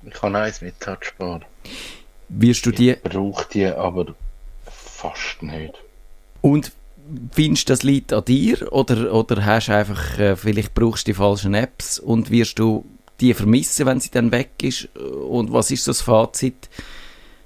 Ich 0.04 0.22
habe 0.22 0.38
eins 0.38 0.62
mit 0.62 0.80
Touchbar. 0.80 1.42
Wirst 2.30 2.66
du 2.66 2.72
die 2.72 2.92
Ich 2.92 3.02
brauche 3.02 3.46
die 3.52 3.66
aber 3.66 4.16
fast 4.96 5.44
nicht. 5.44 5.74
Und 6.42 6.72
findest 7.32 7.70
du, 7.70 7.74
das 7.74 7.84
liegt 7.84 8.14
an 8.14 8.26
dir 8.26 8.72
oder, 8.72 9.14
oder 9.14 9.46
hast 9.46 9.68
du 9.68 9.76
einfach, 9.76 10.18
äh, 10.20 10.36
vielleicht 10.36 10.74
brauchst 10.74 11.08
du 11.08 11.12
die 11.12 11.16
falschen 11.16 11.54
Apps 11.54 12.00
und 12.00 12.32
wirst 12.32 12.60
du 12.60 12.86
die 13.20 13.34
vermissen, 13.34 13.86
wenn 13.86 14.00
sie 14.00 14.12
dann 14.12 14.32
weg 14.32 14.52
ist? 14.62 14.96
Und 14.96 15.52
was 15.52 15.72
ist 15.72 15.84
so 15.84 15.92
das 15.92 16.02
Fazit, 16.02 16.70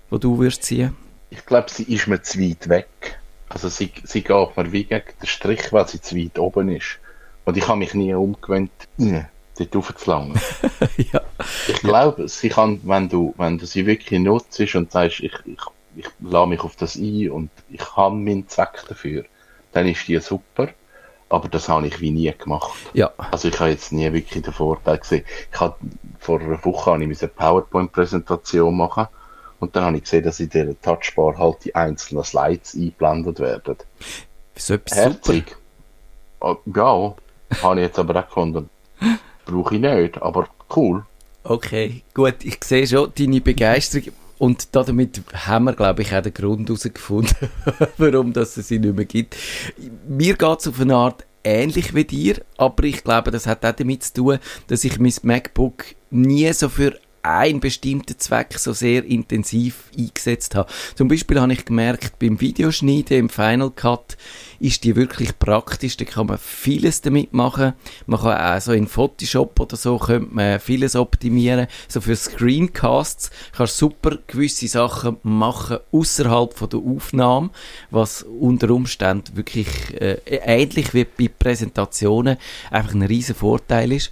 wo 0.10 0.18
du 0.18 0.40
wirst 0.40 0.64
ziehen? 0.64 0.96
Ich 1.30 1.46
glaube, 1.46 1.70
sie 1.70 1.84
ist 1.84 2.08
mir 2.08 2.22
zu 2.22 2.40
weit 2.40 2.70
weg. 2.70 3.20
Also 3.50 3.70
sie, 3.70 3.92
sie 4.04 4.22
geht 4.22 4.58
mir 4.58 4.72
wie 4.72 4.84
gegen 4.84 5.04
den 5.22 5.28
Strich, 5.28 5.72
weil 5.72 5.88
sie 5.88 6.02
zu 6.02 6.16
weit 6.16 6.38
oben 6.40 6.70
ist. 6.70 7.00
Und 7.46 7.58
ich 7.58 7.68
habe 7.68 7.80
mich 7.80 7.94
nie 7.94 8.14
umgewöhnt, 8.14 8.72
rein, 9.00 9.28
dort 9.58 9.76
raufzulangen. 9.76 10.40
ja. 10.98 11.22
Ich 11.68 11.80
glaube, 11.82 12.28
sie 12.28 12.50
kann, 12.50 12.80
wenn 12.84 13.10
du, 13.10 13.34
wenn 13.38 13.58
du 13.58 13.66
sie 13.66 13.86
wirklich 13.86 14.20
nutzt 14.20 14.60
und 14.76 14.92
sagst, 14.92 15.22
ich, 15.22 15.34
ich, 15.46 15.60
ich 16.00 16.08
lade 16.22 16.48
mich 16.50 16.62
auf 16.62 16.76
das 16.76 16.96
ein 16.96 17.30
und 17.30 17.50
ich 17.70 17.96
habe 17.96 18.16
meinen 18.16 18.48
Zweck 18.48 18.84
dafür, 18.88 19.26
dann 19.74 19.88
ist 19.88 20.08
die 20.08 20.18
super. 20.20 20.70
Aber 21.32 21.48
das 21.48 21.70
habe 21.70 21.86
ich 21.86 22.00
wie 22.00 22.10
nie 22.10 22.34
gemacht. 22.36 22.72
Ja. 22.94 23.12
Also 23.18 23.50
ich 23.50 23.60
habe 23.60 23.70
jetzt 23.70 23.92
nie 23.92 24.12
wirklich 24.12 24.42
den 24.42 24.52
Vorteil 24.52 24.98
gesehen. 24.98 25.26
Ich 25.52 25.60
habe, 25.60 25.76
vor 26.18 26.40
einer 26.40 26.64
Woche 26.66 26.92
habe 26.92 27.04
ich 27.04 27.22
eine 27.22 27.28
PowerPoint-Präsentation 27.28 28.76
machen 28.76 29.08
und 29.60 29.76
dann 29.76 29.84
habe 29.84 29.98
ich 29.98 30.04
gesehen, 30.04 30.24
dass 30.24 30.40
in 30.40 30.50
dieser 30.50 30.80
Touchbar 30.82 31.38
halt 31.38 31.66
die 31.66 31.76
einzelnen 31.76 32.24
Slides 32.24 32.74
eingeblendet 32.74 33.40
werden. 33.40 33.76
So 34.56 34.74
etwas. 34.74 34.98
Herzig. 34.98 35.56
Ah, 36.42 36.56
Ja, 36.74 37.14
habe 37.62 37.80
ich 37.80 37.88
jetzt 37.88 38.00
aber 38.00 38.20
auch 38.20 38.26
gefunden, 38.26 38.70
brauche 39.46 39.76
ich 39.76 39.82
nicht, 39.82 40.20
aber 40.22 40.48
cool. 40.76 41.06
Okay, 41.44 42.02
gut, 42.14 42.44
ich 42.44 42.64
sehe 42.64 42.88
schon 42.88 43.12
deine 43.18 43.42
Begeisterung. 43.42 44.14
Und 44.40 44.76
damit 44.76 45.22
haben 45.34 45.66
wir, 45.66 45.74
glaube 45.74 46.02
ich, 46.02 46.16
auch 46.16 46.22
den 46.22 46.34
Grund 46.34 46.68
herausgefunden, 46.68 47.50
warum 47.98 48.34
das 48.34 48.58
es 48.58 48.70
sie 48.70 48.80
nicht 48.80 48.96
mehr 48.96 49.06
gibt. 49.06 49.36
Mir 50.08 50.36
geht 50.36 50.60
es 50.60 50.68
auf 50.68 50.80
eine 50.80 50.96
Art 50.96 51.26
ähnlich 51.44 51.94
wie 51.94 52.06
dir, 52.06 52.38
aber 52.58 52.84
ich 52.86 53.04
glaube, 53.04 53.32
das 53.32 53.48
hat 53.48 53.66
auch 53.66 53.74
damit 53.74 54.04
zu 54.04 54.14
tun, 54.14 54.40
dass 54.68 54.84
ich 54.86 55.00
mein 55.00 55.14
MacBook 55.24 55.84
nie 56.10 56.52
so 56.54 56.70
für 56.70 56.98
einen 57.24 57.60
bestimmten 57.60 58.18
Zweck 58.18 58.58
so 58.58 58.74
sehr 58.74 59.06
intensiv 59.06 59.92
eingesetzt 59.98 60.56
habe. 60.56 60.70
Zum 60.96 61.08
Beispiel 61.08 61.40
habe 61.40 61.54
ich 61.54 61.66
gemerkt, 61.66 62.20
beim 62.20 62.40
Videoschneiden 62.40 63.18
im 63.18 63.30
Final 63.30 63.72
Cut 63.72 64.18
ist 64.60 64.84
die 64.84 64.96
wirklich 64.96 65.38
praktisch, 65.40 65.98
da 65.98 66.06
kann 66.06 66.28
man 66.28 66.38
vieles 66.38 67.02
damit 67.02 67.34
machen. 67.34 67.74
Man 68.06 68.20
kann 68.20 68.38
auch 68.38 68.62
so 68.62 68.74
in 68.74 68.88
Photoshop 68.88 69.60
oder 69.60 69.78
so 69.78 69.98
könnte 69.98 70.34
man 70.34 70.60
vieles 70.60 70.96
optimieren. 70.96 71.68
So 71.88 72.02
für 72.02 72.16
Screencasts 72.16 73.32
kannst 73.56 73.82
du 73.82 73.90
super 73.90 74.18
gewisse 74.28 74.68
Sachen 74.68 75.18
machen 75.24 75.78
außerhalb 75.92 76.54
von 76.54 76.70
der 76.70 76.80
Aufnahme, 76.80 77.50
was 77.90 78.24
unter 78.24 78.70
Umständen 78.72 79.38
wirklich 79.38 79.68
äh, 80.00 80.18
ähnlich 80.26 80.94
wie 80.94 81.06
bei 81.06 81.30
Präsentationen 81.30 82.38
einfach 82.72 82.94
ein 82.94 83.04
riesen 83.04 83.36
Vorteil 83.36 83.92
ist. 83.92 84.12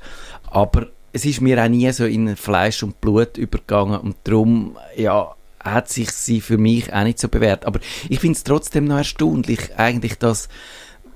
Aber 0.50 0.88
es 1.14 1.26
ist 1.26 1.42
mir 1.42 1.64
auch 1.64 1.70
nie 1.70 1.92
so 1.92 2.06
in 2.06 2.36
Fleisch 2.36 2.84
und 2.84 3.02
Blut 3.02 3.38
übergegangen 3.38 4.00
und 4.00 4.16
darum, 4.24 4.78
ja, 4.96 5.36
hat 5.64 5.90
sich 5.90 6.12
sie 6.12 6.42
für 6.42 6.58
mich 6.58 6.94
auch 6.94 7.04
nicht 7.04 7.20
so 7.20 7.28
bewährt. 7.28 7.66
Aber 7.66 7.80
ich 8.10 8.20
finde 8.20 8.38
es 8.38 8.44
trotzdem 8.44 8.86
noch 8.86 8.98
erstaunlich, 8.98 9.78
eigentlich, 9.78 10.18
dass, 10.18 10.50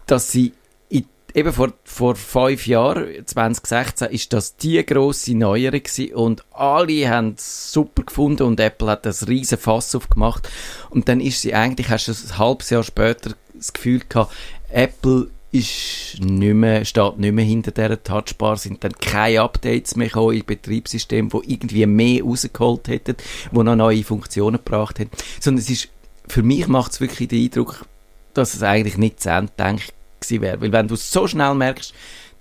dass 0.06 0.32
sie 0.32 0.54
in, 0.89 1.06
eben 1.34 1.54
vor, 1.54 1.73
vor 1.84 2.15
fünf 2.15 2.67
Jahren, 2.67 3.25
2016, 3.25 4.10
ist 4.10 4.34
das 4.34 4.58
die 4.58 4.84
grosse 4.86 5.36
Neuerung 5.36 5.84
gewesen 5.84 6.13
und 6.13 6.43
alle 6.51 7.10
haben 7.10 7.36
es 7.38 7.71
super 7.71 8.04
gefunden 8.04 8.43
und 8.43 8.60
Apple 8.60 8.89
hat 8.89 9.06
das 9.06 9.27
riesen 9.27 9.58
Fass 9.58 9.95
aufgemacht 9.95 10.49
und 10.89 11.08
dann 11.08 11.19
ist 11.19 11.41
sie 11.41 11.54
eigentlich, 11.54 11.89
hast 11.89 12.08
du 12.08 12.12
ein 12.12 12.38
halbes 12.38 12.69
Jahr 12.69 12.84
später 12.84 13.36
das 13.54 13.73
Gefühl 13.73 14.01
gehabt, 14.08 14.34
Apple 14.69 15.30
ist 15.51 16.17
nicht 16.19 16.53
mehr, 16.53 16.85
steht 16.85 17.17
nicht 17.17 17.33
mehr 17.33 17.45
hinter 17.45 17.71
dieser 17.71 18.01
Touchbar, 18.01 18.57
sind 18.57 18.83
dann 18.83 18.93
keine 18.93 19.41
Updates 19.41 19.95
mehr 19.95 20.07
gekommen 20.07 20.37
im 20.37 20.45
Betriebssystem, 20.45 21.31
wo 21.33 21.41
irgendwie 21.45 21.85
mehr 21.85 22.23
rausgeholt 22.23 22.87
hätten, 22.87 23.15
wo 23.51 23.61
noch 23.61 23.75
neue 23.75 24.03
Funktionen 24.03 24.57
gebracht 24.63 24.99
hätten, 24.99 25.15
sondern 25.39 25.61
es 25.61 25.69
ist, 25.69 25.89
für 26.27 26.43
mich 26.43 26.67
macht 26.67 26.93
es 26.93 27.01
wirklich 27.01 27.27
den 27.27 27.43
Eindruck, 27.43 27.85
dass 28.33 28.53
es 28.53 28.63
eigentlich 28.63 28.97
nicht 28.97 29.19
zu 29.19 29.29
Ende 29.29 29.51
gedacht 29.51 29.93
wäre, 30.29 30.61
weil 30.61 30.71
wenn 30.71 30.87
du 30.87 30.95
so 30.95 31.27
schnell 31.27 31.53
merkst, 31.53 31.93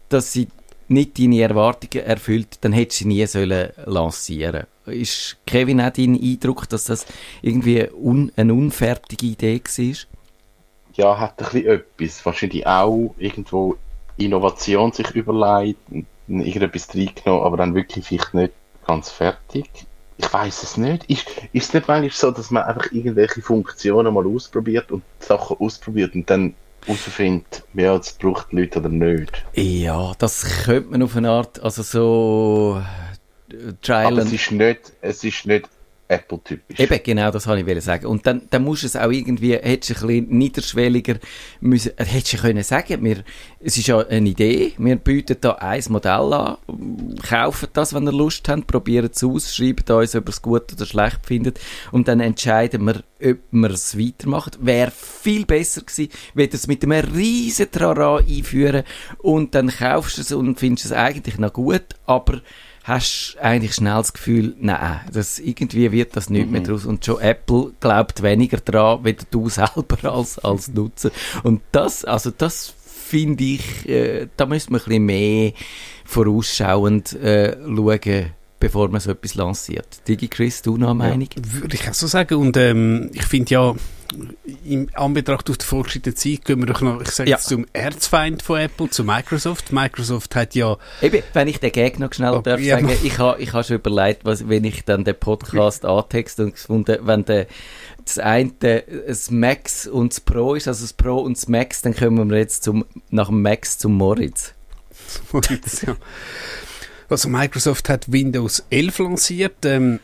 dass 0.09 0.33
sie 0.33 0.49
nicht 0.87 1.18
deine 1.18 1.40
Erwartungen 1.40 2.05
erfüllt, 2.05 2.59
dann 2.61 2.73
hättest 2.73 3.01
du 3.01 3.05
sie 3.05 3.09
nie 3.09 3.27
sollen 3.27 3.70
lancieren. 3.87 4.66
Ist 4.87 5.37
Kevin 5.46 5.81
auch 5.81 5.90
dein 5.90 6.20
Eindruck, 6.20 6.68
dass 6.68 6.85
das 6.85 7.07
irgendwie 7.42 7.88
un 7.90 8.33
eine 8.37 8.55
unfertige 8.55 9.27
Idee 9.27 9.61
war? 9.61 9.94
Ja, 11.01 11.19
hat 11.19 11.41
ein 11.41 11.47
bisschen 11.47 11.67
etwas. 11.67 12.27
Wahrscheinlich 12.27 12.67
auch 12.67 13.15
irgendwo 13.17 13.77
Innovation 14.19 14.93
sich 14.93 15.11
überlegt, 15.13 15.81
irgendetwas 16.29 16.95
reingenommen, 16.95 17.43
aber 17.43 17.57
dann 17.57 17.75
wirklich 17.75 18.07
vielleicht 18.07 18.35
nicht 18.35 18.53
ganz 18.87 19.11
fertig. 19.11 19.71
Ich 20.19 20.31
weiß 20.31 20.63
es 20.63 20.77
nicht. 20.77 21.05
Ist, 21.07 21.27
ist 21.55 21.69
es 21.69 21.73
nicht 21.73 21.89
manchmal 21.89 22.11
so, 22.11 22.31
dass 22.31 22.51
man 22.51 22.65
einfach 22.65 22.93
irgendwelche 22.93 23.41
Funktionen 23.41 24.13
mal 24.13 24.27
ausprobiert 24.27 24.93
und 24.93 25.03
Sachen 25.21 25.57
ausprobiert 25.57 26.15
und 26.15 26.29
dann 26.29 26.55
herausfindet, 26.85 27.63
wer 27.73 27.95
es 27.95 28.13
braucht 28.13 28.53
die 28.53 28.57
Leute 28.57 28.81
oder 28.81 28.91
nicht? 28.91 29.43
Ja, 29.55 30.13
das 30.19 30.65
könnte 30.65 30.91
man 30.91 31.03
auf 31.03 31.17
eine 31.17 31.31
Art, 31.31 31.63
also 31.63 31.83
so 31.83 32.83
äh, 33.51 33.73
Trial 33.81 34.13
Aber 34.13 34.19
es 34.19 34.33
ist 34.33 34.53
nicht, 34.53 34.93
es 35.01 35.25
ist 35.25 35.47
nicht 35.47 35.67
Apple-typisch. 36.11 36.81
Eben, 36.81 37.01
genau, 37.05 37.31
das 37.31 37.46
wollte 37.46 37.70
ich 37.70 37.85
sagen. 37.85 38.07
Und 38.07 38.27
dann, 38.27 38.42
dann 38.51 38.64
musst 38.64 38.83
du 38.83 38.87
es 38.87 38.96
auch 38.96 39.11
irgendwie, 39.11 39.55
hättest 39.55 40.03
du 40.03 40.07
ein 40.07 40.27
bisschen 40.27 40.38
niederschwelliger 40.38 41.14
müssen, 41.61 41.92
äh, 41.96 42.05
hättest 42.05 42.33
du 42.33 42.37
können 42.38 42.62
sagen, 42.64 43.05
wir, 43.05 43.23
es 43.61 43.79
ist 43.79 43.87
ja 43.87 43.99
eine 43.99 44.29
Idee, 44.29 44.73
wir 44.77 44.96
bieten 44.96 45.37
da 45.40 45.53
ein 45.53 45.83
Modell 45.88 46.33
an, 46.33 46.57
kaufen 47.23 47.68
das, 47.73 47.94
wenn 47.94 48.07
ihr 48.07 48.12
Lust 48.12 48.49
habt, 48.49 48.66
probieren 48.66 49.11
es 49.12 49.23
aus, 49.23 49.55
schreiben 49.55 49.85
uns, 49.96 50.16
ob 50.16 50.27
ihr 50.27 50.31
es 50.31 50.42
gut 50.42 50.73
oder 50.73 50.85
schlecht 50.85 51.20
findet 51.25 51.61
und 51.92 52.09
dann 52.09 52.18
entscheiden 52.18 52.85
wir, 52.85 53.05
ob 53.23 53.38
wir 53.53 53.70
es 53.70 53.96
weitermachen. 53.96 54.53
Wäre 54.61 54.90
viel 54.90 55.46
besser 55.46 55.83
gewesen, 55.83 56.11
wenn 56.35 56.49
ihr 56.49 56.55
es 56.55 56.66
mit 56.66 56.83
einem 56.83 57.05
riesen 57.14 57.70
Trara 57.70 58.16
einführen 58.16 58.83
und 59.18 59.55
dann 59.55 59.68
kaufst 59.68 60.18
du 60.18 60.23
es 60.23 60.33
und 60.33 60.59
findest 60.59 60.87
es 60.87 60.92
eigentlich 60.92 61.38
noch 61.38 61.53
gut, 61.53 61.85
aber 62.07 62.42
hast 62.90 63.37
eigentlich 63.40 63.74
schnell 63.74 63.96
das 63.96 64.12
Gefühl, 64.12 64.55
nein, 64.61 65.00
das, 65.12 65.38
irgendwie 65.38 65.92
wird 65.92 66.16
das 66.16 66.29
nicht 66.29 66.50
mehr 66.50 66.61
draus. 66.61 66.85
Und 66.85 67.05
schon 67.05 67.20
Apple 67.20 67.72
glaubt 67.81 68.22
weniger 68.22 68.59
dran, 68.59 69.05
weder 69.05 69.24
du 69.31 69.48
selber 69.48 70.12
als, 70.12 70.38
als 70.38 70.68
Nutzer. 70.68 71.11
Und 71.42 71.62
das, 71.72 72.05
also 72.05 72.31
das 72.31 72.74
finde 72.85 73.44
ich, 73.44 73.88
äh, 73.88 74.29
da 74.37 74.46
müsste 74.46 74.72
man 74.72 74.81
ein 74.81 74.85
bisschen 74.85 75.05
mehr 75.07 75.53
vorausschauend 76.05 77.12
äh, 77.14 77.57
schauen, 77.62 78.31
bevor 78.59 78.88
man 78.88 79.00
so 79.00 79.11
etwas 79.11 79.35
lanciert. 79.35 80.07
Digi 80.07 80.29
Chris, 80.29 80.62
du 80.62 80.76
noch 80.76 80.90
eine 80.90 80.98
Meinung? 80.98 81.29
Würde 81.37 81.74
ich 81.74 81.88
auch 81.88 81.94
so 81.94 82.07
sagen. 82.07 82.35
Und 82.35 82.57
ähm, 82.57 83.11
ich 83.12 83.24
finde 83.24 83.50
ja, 83.53 83.74
im 84.64 84.88
Anbetracht 84.94 85.49
auf 85.51 85.59
der 85.59 85.66
fortschrittlichen 85.66 86.16
Zeit 86.16 86.44
gehen 86.44 86.59
wir 86.61 86.66
doch 86.66 86.81
noch, 86.81 87.01
ich 87.01 87.11
sage 87.11 87.31
Ja. 87.31 87.37
jetzt 87.37 87.49
zum 87.49 87.66
Erzfeind 87.73 88.42
von 88.42 88.59
Apple, 88.61 88.90
zu 88.90 89.05
Microsoft. 89.05 89.73
Microsoft 89.73 90.35
hat 90.37 90.55
ja, 90.55 90.77
Eben, 91.01 91.23
wenn 91.33 91.49
ich 91.49 91.61
den 91.61 91.73
Gag 91.73 91.99
noch 91.99 92.12
schnell 92.12 92.33
Oh, 92.33 92.40
darf 92.40 92.61
ja. 92.61 92.77
sagen, 92.77 92.90
ich 93.03 93.18
habe 93.18 93.40
ich 93.40 93.53
ha 93.53 93.62
schon 93.62 93.77
überlegt, 93.77 94.25
was, 94.25 94.49
wenn 94.49 94.64
ich 94.64 94.85
dann 94.85 95.05
den 95.05 95.14
Podcast 95.18 95.85
antexte 95.85 96.44
und 96.44 96.53
gefunden, 96.55 96.99
wenn 97.03 97.25
der, 97.25 97.46
das 98.05 98.18
eine 98.18 98.51
das 99.07 99.31
Max 99.31 99.87
und 99.87 100.12
das 100.12 100.20
Pro 100.20 100.55
ist, 100.55 100.66
also 100.68 100.83
das 100.85 100.92
Pro 100.92 101.18
und 101.18 101.37
das 101.37 101.46
Max, 101.49 101.83
dann 101.83 101.94
kommen 101.94 102.31
wir 102.31 102.38
jetzt 102.38 102.64
zum, 102.64 102.85
nach 103.11 103.29
dem 103.29 103.42
Max 103.42 103.79
zum 103.79 103.92
Moritz. 103.96 104.55
ja. 105.87 105.96
Also 107.09 107.29
Microsoft 107.29 107.88
hat 107.88 108.11
Windows 108.12 108.64
11 108.70 108.99
lanciert. 109.01 109.64
Ähm, 109.64 109.99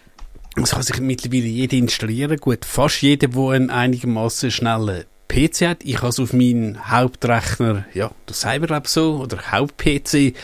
das 0.63 0.71
kann 0.71 0.83
sich 0.83 1.01
mittlerweile 1.01 1.45
jeder 1.45 1.77
installieren. 1.77 2.39
Gut, 2.39 2.65
fast 2.65 3.03
jeder, 3.03 3.29
der 3.29 3.41
einen 3.51 3.71
einigermaßen 3.71 4.51
schnellen 4.51 5.05
PC 5.29 5.69
hat. 5.69 5.85
Ich 5.85 5.99
habe 5.99 6.09
es 6.09 6.21
auf 6.21 6.33
meinen 6.33 6.91
Hauptrechner, 6.91 7.85
ja, 7.95 8.11
das 8.27 8.41
Cyberlab 8.41 8.87
so, 8.89 9.17
oder 9.17 9.53
Haupt-PC 9.53 10.35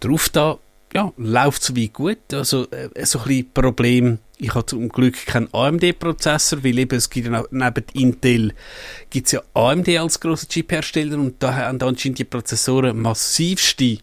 drauf 0.00 0.28
da, 0.30 0.58
ja, 0.94 1.12
läuft 1.16 1.62
soweit 1.62 1.92
gut. 1.92 2.18
Also, 2.32 2.66
äh, 2.70 2.88
so 3.04 3.18
ein 3.18 3.24
bisschen 3.24 3.52
Problem, 3.52 4.18
ich 4.38 4.54
habe 4.54 4.66
zum 4.66 4.88
Glück 4.88 5.26
keinen 5.26 5.52
AMD-Prozessor, 5.52 6.64
weil 6.64 6.78
eben 6.78 6.96
es 6.96 7.10
gibt 7.10 7.28
ja 7.28 7.44
neben 7.50 7.84
Intel 7.92 8.54
gibt's 9.10 9.32
ja 9.32 9.42
AMD 9.52 9.88
als 9.90 10.18
grosser 10.18 10.48
Chip-Hersteller 10.48 11.18
und 11.18 11.42
da 11.42 11.54
haben 11.54 11.80
anscheinend 11.82 12.18
die 12.18 12.24
Prozessoren 12.24 12.98
massivste 12.98 13.98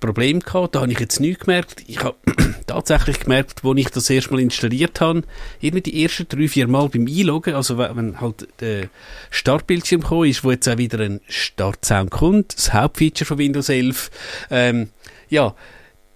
Probleme 0.00 0.40
gehabt. 0.40 0.74
Da 0.74 0.80
habe 0.80 0.90
ich 0.92 0.98
jetzt 0.98 1.20
nichts 1.20 1.44
gemerkt. 1.44 1.84
Ich 1.86 2.02
habe 2.02 2.16
tatsächlich 2.66 3.20
gemerkt, 3.20 3.64
als 3.64 3.78
ich 3.78 3.88
das 3.90 4.10
erste 4.10 4.32
Mal 4.32 4.40
installiert 4.40 5.00
habe, 5.00 5.22
irgendwie 5.60 5.82
die 5.90 6.02
ersten 6.02 6.26
drei, 6.28 6.48
vier 6.48 6.66
Mal 6.66 6.88
beim 6.88 7.06
Einloggen, 7.06 7.54
also 7.54 7.78
wenn 7.78 8.20
halt 8.20 8.48
der 8.60 8.88
Startbildschirm 9.30 10.00
gekommen 10.00 10.28
ist, 10.30 10.42
wo 10.44 10.50
jetzt 10.50 10.68
auch 10.68 10.78
wieder 10.78 11.00
ein 11.00 11.20
Startsound 11.28 12.10
kommt, 12.10 12.56
das 12.56 12.72
Hauptfeature 12.72 13.26
von 13.26 13.38
Windows 13.38 13.68
11, 13.68 14.10
ähm, 14.50 14.88
ja, 15.28 15.54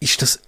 ist 0.01 0.21
das 0.23 0.41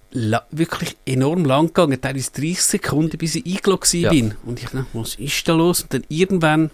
wirklich 0.51 0.95
enorm 1.05 1.45
lang 1.45 1.67
gegangen, 1.67 1.99
teilweise 2.01 2.31
30 2.31 2.61
Sekunden, 2.61 3.17
bis 3.17 3.35
ich 3.35 3.45
eingeloggt 3.45 3.93
Ja. 3.93 4.09
bin. 4.09 4.35
Und 4.45 4.59
ich 4.59 4.65
dachte, 4.65 4.85
was 4.93 5.15
ist 5.15 5.47
da 5.47 5.53
los? 5.53 5.81
Und 5.83 5.93
dann 5.93 6.03
irgendwann 6.09 6.71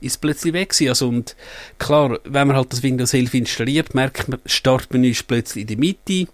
ist 0.00 0.20
plötzlich 0.20 0.52
weg 0.52 0.70
gewesen. 0.70 0.88
Also, 0.88 1.08
und 1.08 1.36
klar, 1.78 2.18
wenn 2.24 2.48
man 2.48 2.56
halt 2.56 2.72
das 2.72 2.82
Windows 2.82 3.14
11 3.14 3.34
installiert, 3.34 3.94
merkt 3.94 4.28
man, 4.28 4.40
Startmenü 4.46 5.10
ist 5.10 5.26
plötzlich 5.26 5.62
in 5.62 5.68
der 5.68 5.78
Mitte. 5.78 6.26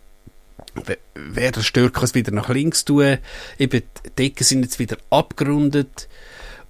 Wer 1.14 1.52
stört, 1.62 1.94
kann 1.94 2.04
es 2.04 2.14
wieder 2.14 2.32
nach 2.32 2.48
links 2.48 2.84
tun. 2.84 3.18
Eben, 3.58 3.82
die 4.04 4.10
Decken 4.10 4.44
sind 4.44 4.62
jetzt 4.62 4.78
wieder 4.78 4.96
abgerundet. 5.10 6.08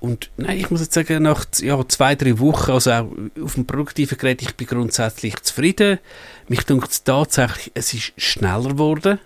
Und 0.01 0.31
nein, 0.37 0.59
ich 0.59 0.71
muss 0.71 0.83
jetzt 0.83 0.93
sagen, 0.93 1.23
nach 1.23 1.47
ja, 1.61 1.83
zwei, 1.89 2.15
drei 2.15 2.39
Wochen, 2.39 2.73
also 2.73 2.91
auch 2.91 3.11
auf 3.43 3.55
dem 3.55 3.65
produktiven 3.65 4.19
Gerät, 4.19 4.43
ich 4.43 4.55
bin 4.55 4.67
grundsätzlich 4.67 5.41
zufrieden. 5.43 5.99
Mich 6.49 6.65
denkt 6.65 6.91
es 6.91 7.05
tatsächlich, 7.05 7.73
es 7.73 7.95
ist 7.95 8.13
schneller 8.19 8.71
geworden. 8.71 9.19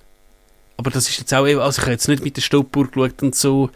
Aber 0.76 0.90
das 0.90 1.09
ist 1.09 1.18
jetzt 1.18 1.35
auch, 1.35 1.48
eben- 1.48 1.61
also 1.61 1.81
ich 1.81 1.83
habe 1.83 1.92
jetzt 1.92 2.07
nicht 2.07 2.22
mit 2.22 2.37
der 2.37 2.42
Stoppuhr 2.42 2.87
geschaut 2.87 3.20
und 3.24 3.35
so. 3.35 3.70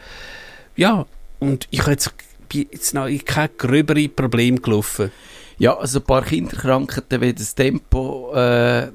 Ja, 0.76 1.06
und 1.40 1.66
ich 1.70 1.80
habe 1.80 1.90
jetzt, 1.90 2.12
bin 2.52 2.66
jetzt 2.70 2.94
noch 2.94 3.06
in 3.06 3.24
kein 3.24 3.50
gröbere 3.56 4.08
Problem 4.08 4.60
gelaufen. 4.60 5.10
Ja, 5.58 5.76
also 5.76 6.00
ein 6.00 6.04
paar 6.04 6.22
Kinderkrankheiten 6.22 7.20
wie 7.20 7.32
das 7.32 7.54
Tempo, 7.54 8.32
äh, 8.34 8.88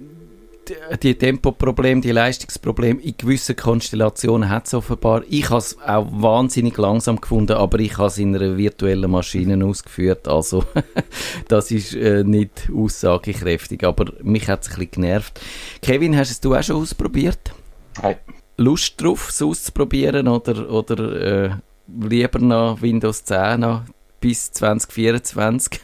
die, 0.67 0.97
die 1.01 1.15
Tempoprobleme, 1.15 2.01
die 2.01 2.11
Leistungsprobleme 2.11 3.01
in 3.01 3.15
gewissen 3.17 3.55
Konstellationen 3.55 4.49
hat 4.49 4.67
es 4.67 4.73
offenbar. 4.73 5.23
Ich 5.29 5.49
habe 5.49 5.59
es 5.59 5.77
auch 5.81 6.07
wahnsinnig 6.11 6.77
langsam 6.77 7.21
gefunden, 7.21 7.53
aber 7.53 7.79
ich 7.79 7.97
habe 7.97 8.07
es 8.07 8.17
in 8.17 8.35
einer 8.35 8.57
virtuellen 8.57 9.09
Maschine 9.09 9.63
ausgeführt, 9.63 10.27
also 10.27 10.63
das 11.47 11.71
ist 11.71 11.95
äh, 11.95 12.23
nicht 12.23 12.69
aussagekräftig, 12.75 13.85
aber 13.85 14.11
mich 14.23 14.47
hat 14.49 14.63
es 14.63 14.69
ein 14.69 14.75
bisschen 14.75 14.91
genervt. 14.91 15.39
Kevin, 15.81 16.17
hast 16.17 16.31
es 16.31 16.41
du 16.41 16.53
auch 16.55 16.63
schon 16.63 16.81
ausprobiert? 16.81 17.53
Hey. 18.01 18.17
Lust 18.57 18.99
drauf, 19.01 19.29
es 19.29 19.41
auszuprobieren 19.41 20.27
oder, 20.27 20.69
oder 20.69 21.21
äh, 21.21 21.49
lieber 21.87 22.39
noch 22.39 22.81
Windows 22.81 23.23
10 23.23 23.59
noch 23.59 23.81
bis 24.19 24.51
2024? 24.51 25.81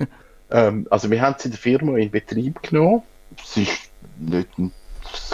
Ähm, 0.51 0.87
also 0.89 1.09
wir 1.09 1.21
haben 1.21 1.35
es 1.37 1.45
in 1.45 1.51
der 1.51 1.59
Firma 1.59 1.97
in 1.97 2.11
Betrieb 2.11 2.61
genommen. 2.63 3.03
Es 3.41 3.57
ist 3.57 3.89
nicht 4.19 4.57
ein 4.57 4.71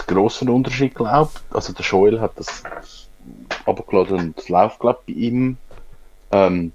grosser 0.06 0.48
Unterschied, 0.48 0.94
glaube 0.94 1.30
ich. 1.34 1.54
Also 1.54 1.72
der 1.72 1.84
Joel 1.84 2.20
hat 2.20 2.32
das 2.36 2.62
abgeladen 3.66 4.18
und 4.18 4.38
es 4.38 4.48
läuft, 4.48 4.80
glaube 4.80 5.00
ich, 5.06 5.14
bei 5.14 5.20
ihm. 5.20 5.56
Ähm, 6.32 6.72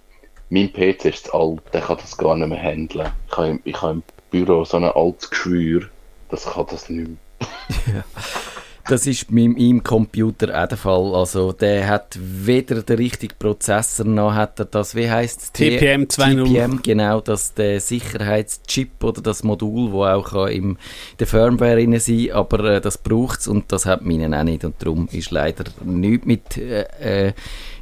mein 0.49 0.71
PC 0.71 1.05
ist 1.05 1.33
alt, 1.33 1.61
der 1.73 1.81
kann 1.81 1.97
das 1.97 2.17
gar 2.17 2.35
nicht 2.35 2.47
mehr 2.47 2.61
handeln. 2.61 3.11
Ich 3.27 3.37
habe, 3.37 3.47
im- 3.49 3.61
ich 3.63 3.81
habe 3.81 3.93
im 3.93 4.03
Büro 4.29 4.63
so 4.63 4.77
ein 4.77 4.83
altes 4.83 5.29
Geschwür, 5.29 5.89
das 6.29 6.45
kann 6.45 6.65
das 6.69 6.89
nicht 6.89 7.09
mehr. 7.87 8.03
Das 8.87 9.07
ist 9.07 9.27
bei 9.27 9.47
meinem 9.47 9.81
Computer 9.83 10.61
auch 10.61 10.67
der 10.67 10.77
Fall. 10.77 11.15
Also, 11.15 11.51
der 11.51 11.87
hat 11.87 12.17
weder 12.19 12.83
den 12.83 12.97
richtigen 12.97 13.33
Prozessor 13.39 14.05
noch 14.05 14.33
hat 14.35 14.59
er 14.59 14.65
das, 14.65 14.93
wie 14.93 15.09
heisst 15.09 15.41
es? 15.41 15.51
TPM 15.53 16.03
2.0. 16.03 16.45
TPM, 16.45 16.81
genau, 16.83 17.19
das 17.19 17.55
der 17.55 17.79
Sicherheitschip 17.79 19.03
oder 19.03 19.21
das 19.21 19.43
Modul, 19.43 19.91
wo 19.91 20.05
auch 20.05 20.31
kann 20.31 20.49
im 20.49 20.77
der 21.19 21.25
Firmware 21.25 21.75
drin 21.75 21.99
sein, 21.99 22.31
aber 22.31 22.75
äh, 22.75 22.81
das 22.81 22.97
braucht's 22.99 23.47
und 23.47 23.71
das 23.71 23.85
hat 23.85 24.03
meinen 24.03 24.33
auch 24.33 24.43
nicht 24.43 24.63
und 24.63 24.75
darum 24.79 25.07
ist 25.11 25.31
leider 25.31 25.63
nichts 25.83 26.25
mit. 26.25 26.57
Äh, 26.57 27.29
äh, 27.29 27.33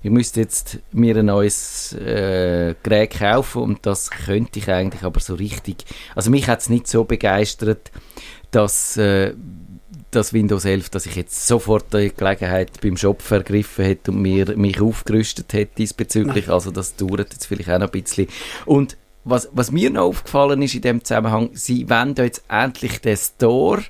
ich 0.03 0.11
müsste 0.11 0.41
jetzt 0.41 0.79
mir 0.91 1.15
ein 1.17 1.27
neues 1.27 1.93
äh, 1.93 2.75
Gerät 2.83 3.11
kaufen 3.19 3.61
und 3.61 3.85
das 3.85 4.09
könnte 4.11 4.59
ich 4.59 4.69
eigentlich 4.69 5.03
aber 5.03 5.19
so 5.19 5.35
richtig. 5.35 5.85
Also 6.15 6.29
mich 6.29 6.47
hat's 6.47 6.69
nicht 6.69 6.87
so 6.87 7.05
begeistert, 7.05 7.91
dass 8.51 8.97
äh, 8.97 9.33
das 10.15 10.33
Windows 10.33 10.65
11, 10.65 10.89
dass 10.89 11.05
ich 11.05 11.15
jetzt 11.15 11.47
sofort 11.47 11.93
die 11.93 12.11
Gelegenheit 12.15 12.81
beim 12.81 12.97
Shop 12.97 13.21
vergriffen 13.21 13.85
hätte 13.85 14.11
und 14.11 14.21
mir, 14.21 14.57
mich 14.57 14.81
aufgerüstet 14.81 15.53
hätte 15.53 15.75
diesbezüglich. 15.77 16.49
Also 16.49 16.71
das 16.71 16.95
dauert 16.95 17.33
jetzt 17.33 17.45
vielleicht 17.45 17.69
auch 17.69 17.79
noch 17.79 17.91
ein 17.91 18.01
bisschen. 18.01 18.27
Und 18.65 18.97
was, 19.25 19.49
was 19.53 19.71
mir 19.71 19.89
noch 19.89 20.03
aufgefallen 20.03 20.61
ist 20.61 20.75
in 20.75 20.81
dem 20.81 21.03
Zusammenhang, 21.03 21.49
sie 21.53 21.89
wollen 21.89 22.15
jetzt 22.17 22.43
endlich 22.49 22.99
den 23.01 23.17
Store 23.17 23.83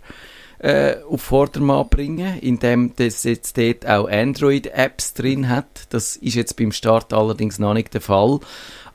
äh, 0.59 0.95
auf 1.09 1.21
Vordermann 1.21 1.89
bringen, 1.89 2.39
indem 2.39 2.95
das 2.95 3.23
jetzt 3.23 3.57
dort 3.57 3.85
auch 3.85 4.07
Android-Apps 4.07 5.13
drin 5.13 5.49
hat. 5.49 5.87
Das 5.89 6.15
ist 6.15 6.35
jetzt 6.35 6.55
beim 6.55 6.71
Start 6.71 7.13
allerdings 7.13 7.59
noch 7.59 7.73
nicht 7.73 7.93
der 7.93 8.01
Fall. 8.01 8.39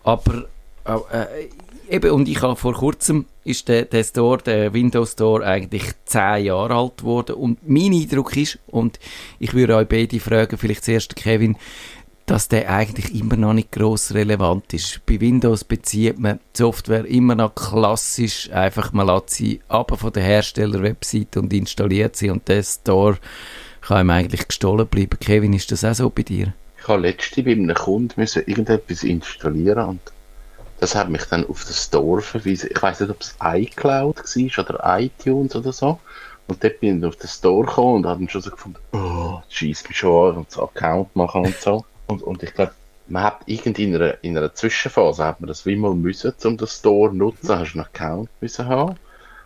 Aber 0.02 0.46
äh, 0.84 1.48
eben, 1.94 2.10
und 2.10 2.28
ich 2.28 2.40
habe 2.40 2.56
vor 2.56 2.74
kurzem 2.74 3.26
ist 3.48 3.68
der, 3.68 3.86
der 3.86 4.04
Store, 4.04 4.38
der 4.38 4.72
Windows 4.72 5.12
Store 5.12 5.44
eigentlich 5.44 5.84
zehn 6.04 6.44
Jahre 6.44 6.74
alt 6.74 6.98
geworden 6.98 7.36
und 7.36 7.68
mein 7.68 7.92
Eindruck 7.92 8.36
ist, 8.36 8.58
und 8.66 8.98
ich 9.38 9.54
würde 9.54 9.76
euch 9.76 9.88
beide 9.88 10.20
fragen, 10.20 10.58
vielleicht 10.58 10.84
zuerst 10.84 11.16
Kevin, 11.16 11.56
dass 12.26 12.48
der 12.48 12.70
eigentlich 12.70 13.14
immer 13.18 13.36
noch 13.36 13.54
nicht 13.54 13.72
gross 13.72 14.12
relevant 14.12 14.74
ist. 14.74 15.00
Bei 15.06 15.18
Windows 15.18 15.64
bezieht 15.64 16.18
man 16.18 16.40
die 16.54 16.58
Software 16.58 17.06
immer 17.06 17.34
noch 17.34 17.54
klassisch, 17.54 18.50
einfach 18.52 18.92
man 18.92 19.06
lässt 19.06 19.30
sie 19.30 19.60
ab 19.68 19.98
von 19.98 20.12
der 20.12 20.24
Hersteller-Webseite 20.24 21.40
und 21.40 21.52
installiert 21.52 22.16
sie 22.16 22.28
und 22.28 22.46
der 22.48 22.62
Store 22.62 23.16
kann 23.80 24.06
ihm 24.06 24.10
eigentlich 24.10 24.46
gestohlen 24.46 24.86
bleiben. 24.86 25.18
Kevin, 25.18 25.54
ist 25.54 25.72
das 25.72 25.84
auch 25.84 25.94
so 25.94 26.10
bei 26.10 26.22
dir? 26.22 26.52
Ich 26.78 26.86
habe 26.86 27.00
letzte 27.00 27.42
bei 27.42 27.52
einem 27.52 27.74
Kunden 27.74 28.20
müssen 28.20 28.42
irgendetwas 28.46 29.02
installieren 29.04 29.88
und 29.88 30.00
das 30.80 30.94
hat 30.94 31.08
mich 31.08 31.24
dann 31.24 31.46
auf 31.48 31.64
den 31.64 31.74
Store 31.74 32.22
verwiesen. 32.22 32.70
Ich 32.72 32.80
weiß 32.80 33.00
nicht, 33.00 33.10
ob 33.10 33.20
es 33.20 33.36
iCloud 33.42 34.16
war 34.16 34.64
oder 34.64 34.98
iTunes 35.00 35.56
oder 35.56 35.72
so. 35.72 35.98
Und 36.46 36.64
dort 36.64 36.80
bin 36.80 36.98
ich 36.98 37.04
auf 37.04 37.16
den 37.16 37.28
Store 37.28 37.66
gekommen 37.66 37.96
und 37.96 38.06
habe 38.06 38.20
dann 38.20 38.28
schon 38.28 38.40
so 38.40 38.50
gefunden, 38.50 38.78
oh, 38.92 39.40
schießt 39.48 39.88
mich 39.88 39.98
schon 39.98 40.30
an 40.30 40.36
und 40.38 40.50
so 40.50 40.62
Account 40.62 41.14
machen 41.14 41.44
und 41.44 41.56
so. 41.56 41.84
Und, 42.06 42.22
und 42.22 42.42
ich 42.42 42.54
glaube, 42.54 42.72
man 43.06 43.22
hat 43.22 43.40
irgendwie 43.46 43.84
in 43.84 43.94
einer, 43.94 44.22
in 44.22 44.36
einer 44.36 44.54
Zwischenphase 44.54 45.24
hat 45.24 45.40
man 45.40 45.48
das 45.48 45.66
wie 45.66 45.76
mal 45.76 45.94
müssen, 45.94 46.32
um 46.44 46.56
den 46.56 46.66
Store 46.66 47.14
nutzen, 47.14 47.58
hast 47.58 47.74
du 47.74 47.78
einen 47.78 47.86
Account 47.86 48.30
müssen 48.40 48.66
haben. 48.66 48.96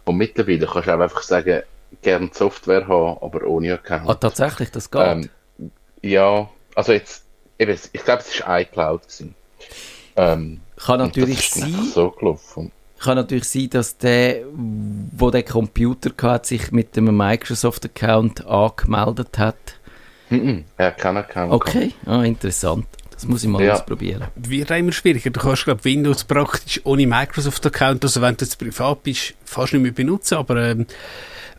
Und 0.05 0.17
mittlerweile 0.17 0.67
kannst 0.67 0.89
du 0.89 0.95
auch 0.95 1.01
einfach 1.01 1.23
sagen, 1.23 1.63
gerne 2.03 2.31
Software 2.33 2.87
haben, 2.87 3.19
aber 3.21 3.47
ohne 3.47 3.75
Account. 3.75 4.09
Ah, 4.09 4.15
tatsächlich, 4.15 4.71
das 4.71 4.91
geht? 4.91 5.03
Ähm, 5.05 5.29
ja, 6.03 6.49
also 6.75 6.93
jetzt, 6.93 7.25
eben, 7.59 7.79
ich 7.93 8.05
glaube, 8.05 8.23
es 8.23 8.41
war 8.41 8.61
iCloud. 8.61 9.03
Gewesen. 9.03 9.35
Ähm, 10.17 10.61
Kann 10.85 10.99
natürlich 10.99 11.49
das 11.51 11.57
ist 11.59 11.63
einfach 11.65 11.79
sein, 11.83 11.93
so 11.93 12.11
gelaufen. 12.11 12.73
kann 13.01 13.17
natürlich 13.17 13.49
sein, 13.49 13.71
dass 13.71 13.97
der, 13.99 14.43
wo 14.53 15.31
der 15.31 15.43
Computer 15.43 16.11
hatte, 16.23 16.49
sich 16.49 16.73
mit 16.73 16.97
dem 16.97 17.17
Microsoft-Account 17.17 18.47
angemeldet 18.47 19.39
hat. 19.39 19.57
Er 20.31 20.87
hat 20.87 20.99
keinen 20.99 21.19
Account. 21.19 21.53
Okay, 21.53 21.93
ah, 22.07 22.23
interessant. 22.23 22.87
Das 23.11 23.27
muss 23.27 23.45
ich 23.45 23.49
mal 23.51 23.63
Ja. 23.63 23.75
ausprobieren. 23.75 24.25
Wird 24.35 24.71
immer 24.73 24.91
schwieriger. 24.93 25.31
Du 25.31 25.39
kannst, 25.39 25.65
glaube 25.65 25.85
Windows 25.85 26.25
praktisch 26.25 26.81
ohne 26.85 27.07
Microsoft-Account, 27.07 28.03
also 28.05 28.21
wenn 28.21 28.37
du 28.37 28.45
jetzt 28.45 28.59
privat 28.59 29.03
bist, 29.05 29.35
fast 29.45 29.75
nicht 29.75 29.83
mehr 29.83 29.93
benutzen. 29.93 30.39
Aber 30.39 30.57
ähm, 30.57 30.87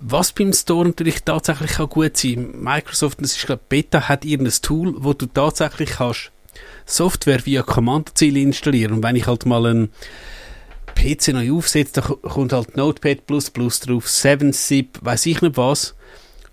was 0.01 0.33
beim 0.33 0.51
Store 0.51 0.85
natürlich 0.87 1.23
tatsächlich 1.23 1.79
auch 1.79 1.89
gut 1.89 2.17
sein 2.17 2.51
Microsoft, 2.61 3.21
das 3.21 3.37
ist, 3.37 3.45
glaube 3.45 3.61
Beta, 3.69 4.09
hat 4.09 4.25
irgendein 4.25 4.59
Tool, 4.61 4.95
wo 4.97 5.13
du 5.13 5.27
tatsächlich 5.27 5.91
kannst 5.91 6.31
Software 6.85 7.45
via 7.45 7.63
Kommandoziele 7.63 8.39
installieren. 8.39 8.93
Und 8.93 9.03
wenn 9.03 9.15
ich 9.15 9.27
halt 9.27 9.45
mal 9.45 9.65
einen 9.65 9.89
PC 10.95 11.29
neu 11.29 11.53
aufsetze, 11.53 12.01
dann 12.01 12.21
kommt 12.21 12.53
halt 12.53 12.77
Notepad++ 12.77 13.17
drauf, 13.27 14.05
7-Zip, 14.05 14.99
weiß 15.01 15.25
ich 15.25 15.41
nicht 15.41 15.57
was. 15.57 15.95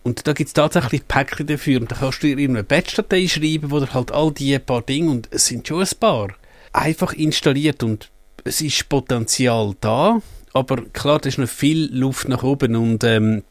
Und 0.03 0.27
da 0.27 0.33
gibt 0.33 0.49
es 0.49 0.55
tatsächlich 0.55 1.07
Päckchen 1.07 1.47
dafür. 1.47 1.81
Und 1.81 1.93
da 1.93 1.97
kannst 1.97 2.23
du 2.23 2.35
dir 2.35 2.49
eine 2.49 2.65
Batch-Datei 2.65 3.29
schreiben, 3.29 3.71
wo 3.71 3.81
du 3.81 3.93
halt 3.93 4.13
all 4.13 4.33
die 4.33 4.59
paar 4.59 4.83
Dinge, 4.83 5.11
und 5.11 5.29
es 5.31 5.47
sind 5.47 5.67
schon 5.67 5.83
ein 5.83 5.89
paar, 5.99 6.29
einfach 6.73 7.13
installiert. 7.13 7.83
Und 7.83 8.11
es 8.45 8.61
ist 8.61 8.89
Potenzial 8.89 9.75
da, 9.81 10.23
aber 10.53 10.85
klar, 10.93 11.19
da 11.19 11.29
ist 11.29 11.39
noch 11.39 11.49
viel 11.49 11.95
Luft 11.95 12.29
nach 12.29 12.43
oben. 12.43 12.77
Und 12.77 13.05
ähm, 13.05 13.43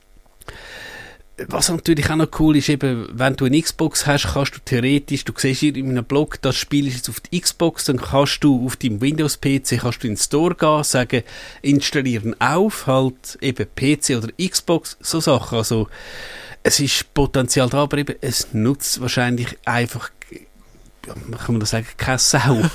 was 1.47 1.69
natürlich 1.69 2.09
auch 2.09 2.15
noch 2.15 2.39
cool 2.39 2.57
ist, 2.57 2.69
eben, 2.69 3.07
wenn 3.11 3.35
du 3.35 3.45
eine 3.45 3.61
Xbox 3.61 4.05
hast, 4.05 4.33
kannst 4.33 4.55
du 4.55 4.59
theoretisch, 4.63 5.23
du 5.25 5.33
siehst 5.35 5.59
hier 5.61 5.75
in 5.75 5.89
einem 5.89 6.05
Blog, 6.05 6.41
das 6.41 6.55
Spiel 6.55 6.87
ist 6.87 6.95
jetzt 6.95 7.09
auf 7.09 7.19
die 7.19 7.39
Xbox, 7.39 7.85
dann 7.85 7.97
kannst 7.97 8.43
du 8.43 8.65
auf 8.65 8.75
deinem 8.75 9.01
Windows-PC, 9.01 9.79
kannst 9.81 10.03
du 10.03 10.07
in 10.07 10.13
den 10.13 10.17
Store 10.17 10.55
gehen, 10.55 10.83
sagen, 10.83 11.23
installieren 11.61 12.39
auf, 12.39 12.87
halt 12.87 13.37
eben 13.41 13.67
PC 13.75 14.17
oder 14.17 14.29
Xbox, 14.37 14.97
so 15.01 15.19
Sachen. 15.19 15.57
Also, 15.57 15.87
es 16.63 16.79
ist 16.79 17.13
Potenzial 17.13 17.69
da, 17.69 17.83
aber 17.83 17.97
eben, 17.99 18.15
es 18.21 18.53
nutzt 18.53 18.99
wahrscheinlich 19.01 19.57
einfach, 19.65 20.11
kann 21.01 21.15
man 21.47 21.59
das 21.59 21.71
sagen, 21.71 21.87
keine 21.97 22.19
Sau. 22.19 22.61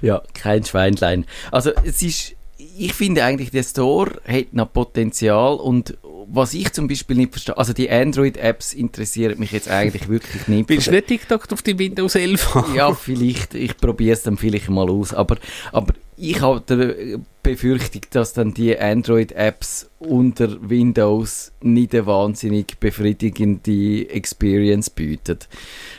Ja, 0.00 0.22
kein 0.32 0.64
Schweinlein. 0.64 1.26
Also 1.50 1.72
es 1.84 2.00
ist, 2.00 2.35
ich 2.78 2.92
finde 2.92 3.24
eigentlich, 3.24 3.50
der 3.50 3.62
Store 3.62 4.20
hat 4.26 4.52
noch 4.52 4.72
Potenzial 4.72 5.54
und 5.56 5.96
was 6.28 6.54
ich 6.54 6.72
zum 6.72 6.88
Beispiel 6.88 7.16
nicht 7.16 7.32
verstehe, 7.32 7.56
also 7.56 7.72
die 7.72 7.88
Android-Apps 7.88 8.74
interessieren 8.74 9.38
mich 9.38 9.52
jetzt 9.52 9.68
eigentlich 9.68 10.08
wirklich 10.08 10.48
nicht. 10.48 10.68
Willst 10.68 10.88
du 10.88 10.90
nicht 10.90 11.06
TikTok 11.06 11.50
auf 11.52 11.62
die 11.62 11.78
Windows 11.78 12.14
11 12.14 12.54
haben? 12.54 12.74
Ja, 12.74 12.92
vielleicht, 12.94 13.54
ich 13.54 13.76
probiere 13.76 14.14
es 14.14 14.22
dann 14.22 14.36
vielleicht 14.36 14.68
mal 14.68 14.90
aus, 14.90 15.14
aber, 15.14 15.36
aber 15.72 15.94
ich 16.16 16.40
habe 16.40 16.62
die 16.68 17.18
Befürchtung, 17.42 18.02
dass 18.10 18.32
dann 18.32 18.54
die 18.54 18.76
Android-Apps 18.76 19.88
unter 19.98 20.68
Windows 20.68 21.52
nicht 21.60 21.94
eine 21.94 22.06
wahnsinnig 22.06 22.78
befriedigende 22.80 24.10
Experience 24.10 24.90
bieten, 24.90 25.38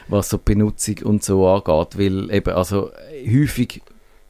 was 0.07 0.29
so 0.29 0.37
die 0.37 0.53
Benutzung 0.53 0.97
und 1.03 1.23
so 1.23 1.47
angeht, 1.47 1.97
weil 1.97 2.31
eben 2.31 2.53
also 2.53 2.91
häufig 3.25 3.81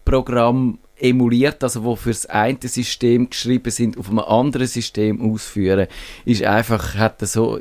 Programm 0.05 0.79
emuliert, 0.99 1.63
also 1.63 1.83
wo 1.83 1.95
fürs 1.95 2.25
eine 2.25 2.57
System 2.63 3.29
geschrieben 3.29 3.71
sind, 3.71 3.97
auf 3.97 4.09
einem 4.09 4.19
anderen 4.19 4.67
System 4.67 5.21
ausführen, 5.21 5.87
ist 6.25 6.43
einfach, 6.43 6.95
hat 6.95 7.21
das 7.21 7.33
so 7.33 7.59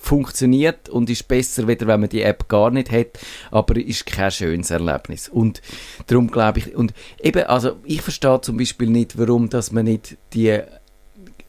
funktioniert 0.00 0.88
und 0.88 1.10
ist 1.10 1.28
besser, 1.28 1.66
weder 1.66 1.86
wenn 1.86 2.00
man 2.00 2.08
die 2.08 2.22
App 2.22 2.48
gar 2.48 2.70
nicht 2.70 2.90
hat, 2.90 3.18
aber 3.50 3.76
ist 3.76 4.06
kein 4.06 4.30
schönes 4.30 4.70
Erlebnis. 4.70 5.28
Und 5.28 5.60
darum 6.06 6.30
glaube 6.30 6.60
ich, 6.60 6.74
und 6.74 6.94
eben, 7.22 7.44
also 7.44 7.76
ich 7.84 8.00
verstehe 8.00 8.40
zum 8.40 8.56
Beispiel 8.56 8.88
nicht, 8.88 9.18
warum, 9.18 9.48
dass 9.48 9.72
man 9.72 9.84
nicht 9.84 10.16
die 10.32 10.60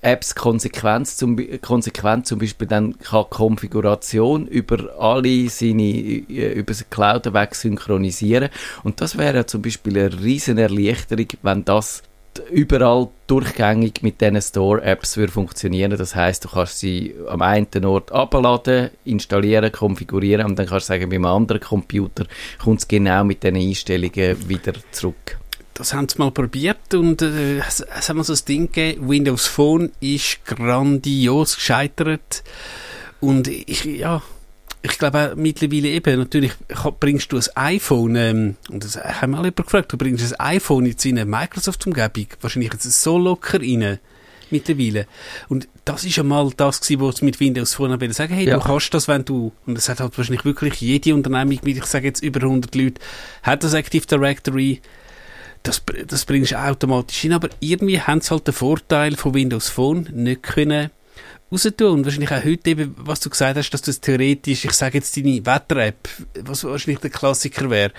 Apps 0.02 0.34
konsequent 0.34 1.08
zum, 1.08 1.38
konsequent 1.62 2.26
zum 2.26 2.40
Beispiel 2.40 2.68
dann 2.68 2.98
kann 3.00 3.26
Konfiguration 3.30 4.48
über 4.48 4.98
alle 4.98 5.50
seine, 5.50 5.84
äh, 5.84 6.54
über 6.54 6.74
das 6.74 6.90
Cloud 6.90 7.34
weg 7.34 7.54
synchronisieren. 7.54 8.50
Und 8.84 9.02
das 9.02 9.18
wäre 9.18 9.38
ja 9.38 9.48
zum 9.48 9.62
Beispiel 9.62 9.98
eine 9.98 10.22
riesen 10.22 10.58
Erleichterung, 10.58 11.28
wenn 11.42 11.66
das 11.66 12.04
überall 12.52 13.10
durchgängig 13.28 14.02
mit 14.02 14.22
diesen 14.22 14.42
Store-Apps 14.42 15.18
würde 15.18 15.34
funktionieren. 15.34 15.98
Das 15.98 16.16
heißt, 16.16 16.46
du 16.46 16.50
kannst 16.50 16.80
sie 16.80 17.14
am 17.28 17.42
einen 17.42 17.86
Ort 17.86 18.12
abladen, 18.12 18.92
installieren, 19.04 19.72
konfigurieren 19.72 20.46
und 20.46 20.58
dann 20.58 20.68
kannst 20.68 20.90
du 20.90 20.94
sagen, 20.94 21.10
beim 21.10 21.26
anderen 21.26 21.62
Computer 21.62 22.26
kommt 22.64 22.80
es 22.80 22.88
genau 22.88 23.24
mit 23.24 23.44
diesen 23.44 23.58
Einstellungen 23.58 24.48
wieder 24.48 24.74
zurück. 24.92 25.39
Das 25.80 25.94
haben 25.94 26.10
sie 26.10 26.18
mal 26.18 26.30
probiert 26.32 26.94
und 26.94 27.22
äh, 27.22 27.60
es, 27.60 27.80
es 27.80 28.10
haben 28.10 28.18
wir 28.18 28.26
so 28.26 28.34
das 28.34 28.44
Ding 28.44 28.70
gegeben, 28.70 29.10
Windows 29.10 29.48
Phone 29.48 29.92
ist 30.02 30.44
grandios 30.46 31.56
gescheitert 31.56 32.44
und 33.22 33.48
ich, 33.48 33.86
ja, 33.86 34.22
ich 34.82 34.98
glaube 34.98 35.32
auch 35.32 35.36
mittlerweile 35.38 35.88
eben, 35.88 36.20
natürlich 36.20 36.52
bringst 37.00 37.32
du 37.32 37.38
ein 37.38 37.44
iPhone, 37.56 38.16
ähm, 38.18 38.56
und 38.70 38.84
das 38.84 38.98
haben 38.98 39.32
wir 39.32 39.38
alle 39.40 39.54
gefragt, 39.54 39.94
du 39.94 39.98
bringst 39.98 40.34
ein 40.38 40.58
iPhone 40.58 40.86
jetzt 40.86 41.06
in 41.06 41.18
eine 41.18 41.30
Microsoft-Umgebung, 41.30 42.28
wahrscheinlich 42.42 42.74
jetzt 42.74 43.02
so 43.02 43.18
locker 43.18 43.62
rein, 43.62 44.00
mittlerweile. 44.52 45.08
Und 45.48 45.70
das 45.86 46.04
ist 46.04 46.20
einmal 46.20 46.52
das 46.58 46.82
gewesen, 46.82 47.02
was 47.02 47.22
mit 47.22 47.40
Windows 47.40 47.74
Phone 47.74 47.92
haben 47.94 48.02
wollen 48.02 48.12
sagen, 48.12 48.34
hey, 48.34 48.48
Ja. 48.50 48.58
du 48.58 48.64
kannst 48.66 48.94
das, 48.94 49.08
wenn 49.08 49.24
du, 49.24 49.54
und 49.66 49.76
das 49.78 49.88
hat 49.88 50.02
halt 50.02 50.18
wahrscheinlich 50.18 50.44
wirklich 50.44 50.82
jede 50.82 51.14
Unternehmung 51.16 51.58
mit, 51.64 51.78
ich 51.78 51.86
sage 51.86 52.08
jetzt 52.08 52.22
über 52.22 52.42
100 52.42 52.76
Leute, 52.76 53.02
hat 53.44 53.64
das 53.64 53.74
Active 53.74 54.06
Directory, 54.06 54.82
das, 55.64 55.82
das 56.08 56.26
bringst 56.26 56.52
du 56.52 56.60
automatisch 56.60 57.20
hin, 57.20 57.34
aber 57.34 57.50
irgendwie 57.60 58.00
haben 58.00 58.22
sie 58.22 58.32
halt 58.32 58.48
den 58.48 58.54
Vorteil 58.54 59.16
von 59.16 59.34
Windows 59.34 59.70
Phone 59.70 60.08
nicht 60.14 60.44
können 60.44 60.90
raustun. 61.52 61.88
Und 61.88 62.06
wahrscheinlich 62.06 62.32
auch 62.32 62.44
heute 62.44 62.70
eben, 62.70 62.96
was 62.98 63.20
du 63.20 63.30
gesagt 63.30 63.58
hast, 63.58 63.70
dass 63.72 63.82
du 63.82 63.92
es 63.92 64.02
theoretisch, 64.02 64.66
ich 64.66 64.74
sage 64.74 64.98
jetzt 64.98 65.16
deine 65.18 65.46
Wetter-App, 65.46 66.08
was 66.42 66.64
wahrscheinlich 66.64 67.00
der 67.00 67.10
Klassiker 67.10 67.70
wäre, 67.70 67.92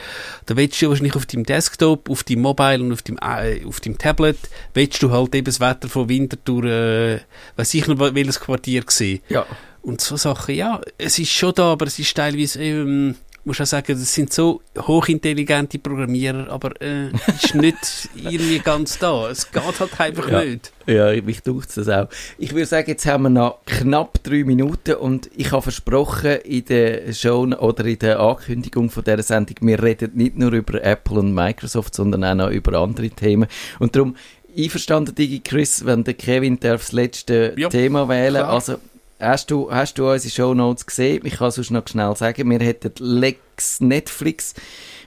da 0.46 0.57
willst 0.57 0.81
du 0.81 0.88
wahrscheinlich 0.88 1.16
auf 1.16 1.27
deinem 1.27 1.44
Desktop, 1.44 2.09
auf 2.11 2.25
deinem 2.25 2.42
Mobile 2.42 2.83
und 2.83 2.92
auf 2.92 3.03
deinem, 3.03 3.18
äh, 3.18 3.64
auf 3.64 3.81
deinem 3.81 3.99
Tablet, 3.99 4.38
willst 4.75 5.03
du 5.03 5.11
halt 5.11 5.35
eben 5.35 5.44
das 5.44 5.61
Wetter 5.61 5.88
von 5.88 6.09
Winterthur, 6.09 6.64
äh, 6.64 7.20
weiß 7.57 7.75
ich 7.75 7.87
noch, 7.87 7.99
welches 8.14 8.40
Quartier 8.40 8.85
sehen. 8.88 9.20
Ja. 9.29 9.46
Und 9.83 10.01
so 10.01 10.16
Sachen, 10.16 10.55
ja, 10.55 10.81
es 10.99 11.18
ist 11.18 11.33
schon 11.33 11.55
da, 11.55 11.73
aber 11.73 11.87
es 11.87 11.99
ist 11.99 12.14
teilweise, 12.14 12.62
ähm, 12.62 13.16
muss 13.44 13.61
auch 13.61 13.66
sagen, 13.66 13.87
das 13.98 14.12
sind 14.14 14.33
so 14.33 14.61
hochintelligente 14.79 15.79
Programmierer, 15.79 16.48
aber 16.50 16.81
äh, 16.83 17.09
ist 17.29 17.55
nicht 17.55 18.09
irgendwie 18.16 18.59
ganz 18.59 18.98
da. 18.98 19.31
Es 19.31 19.50
geht 19.50 19.62
halt 19.81 20.00
einfach 20.00 20.29
Ja. 20.31 20.44
nicht. 20.44 20.72
Ja, 20.87 21.12
mich 21.22 21.42
tut 21.42 21.66
das 21.74 21.88
auch. 21.88 22.09
Ich 22.38 22.53
würde 22.53 22.66
sagen, 22.66 22.90
jetzt 22.90 23.07
haben 23.07 23.22
wir 23.24 23.31
noch 23.31 23.59
knapp 23.64 24.22
drei 24.24 24.44
Minuten 24.44 24.94
und 24.94 25.31
ich 25.37 25.53
habe 25.53 25.62
versprochen 25.62 26.37
in 26.44 26.64
der 26.64 27.12
Show 27.12 27.42
oder 27.59 27.85
in 27.85 27.98
der 27.98 28.20
Ankündigung 28.20 28.90
von 28.90 29.05
dieser 29.05 29.22
Sendung, 29.22 29.57
wir 29.61 29.83
reden 29.83 30.11
nicht 30.14 30.37
nur 30.37 30.53
über 30.53 30.83
Apple 30.83 31.20
und 31.20 31.33
Microsoft, 31.35 31.94
sondern 31.94 32.24
auch 32.24 32.35
noch 32.35 32.50
über 32.50 32.79
andere 32.79 33.11
Themen. 33.11 33.48
Und 33.79 33.94
darum, 33.94 34.16
einverstanden, 34.57 35.14
Digi 35.14 35.40
Chris, 35.40 35.85
wenn 35.87 36.03
der 36.05 36.14
Kevin 36.14 36.59
darf 36.59 36.81
das 36.83 36.92
letzte 36.92 37.55
Ja, 37.57 37.68
Thema 37.68 38.09
wählen 38.09 38.35
klar. 38.35 38.48
Also, 38.50 38.79
hast 39.20 39.50
du, 39.50 39.70
hast 39.70 39.98
du 39.98 40.11
unsere 40.11 40.33
Shownotes 40.33 40.87
gesehen? 40.87 41.20
Ich 41.24 41.37
kann 41.37 41.50
sonst 41.50 41.70
noch 41.70 41.87
schnell 41.87 42.14
sagen, 42.16 42.48
wir 42.50 42.61
hätten 42.61 42.92
Lex 42.98 43.80
Netflix, 43.80 44.54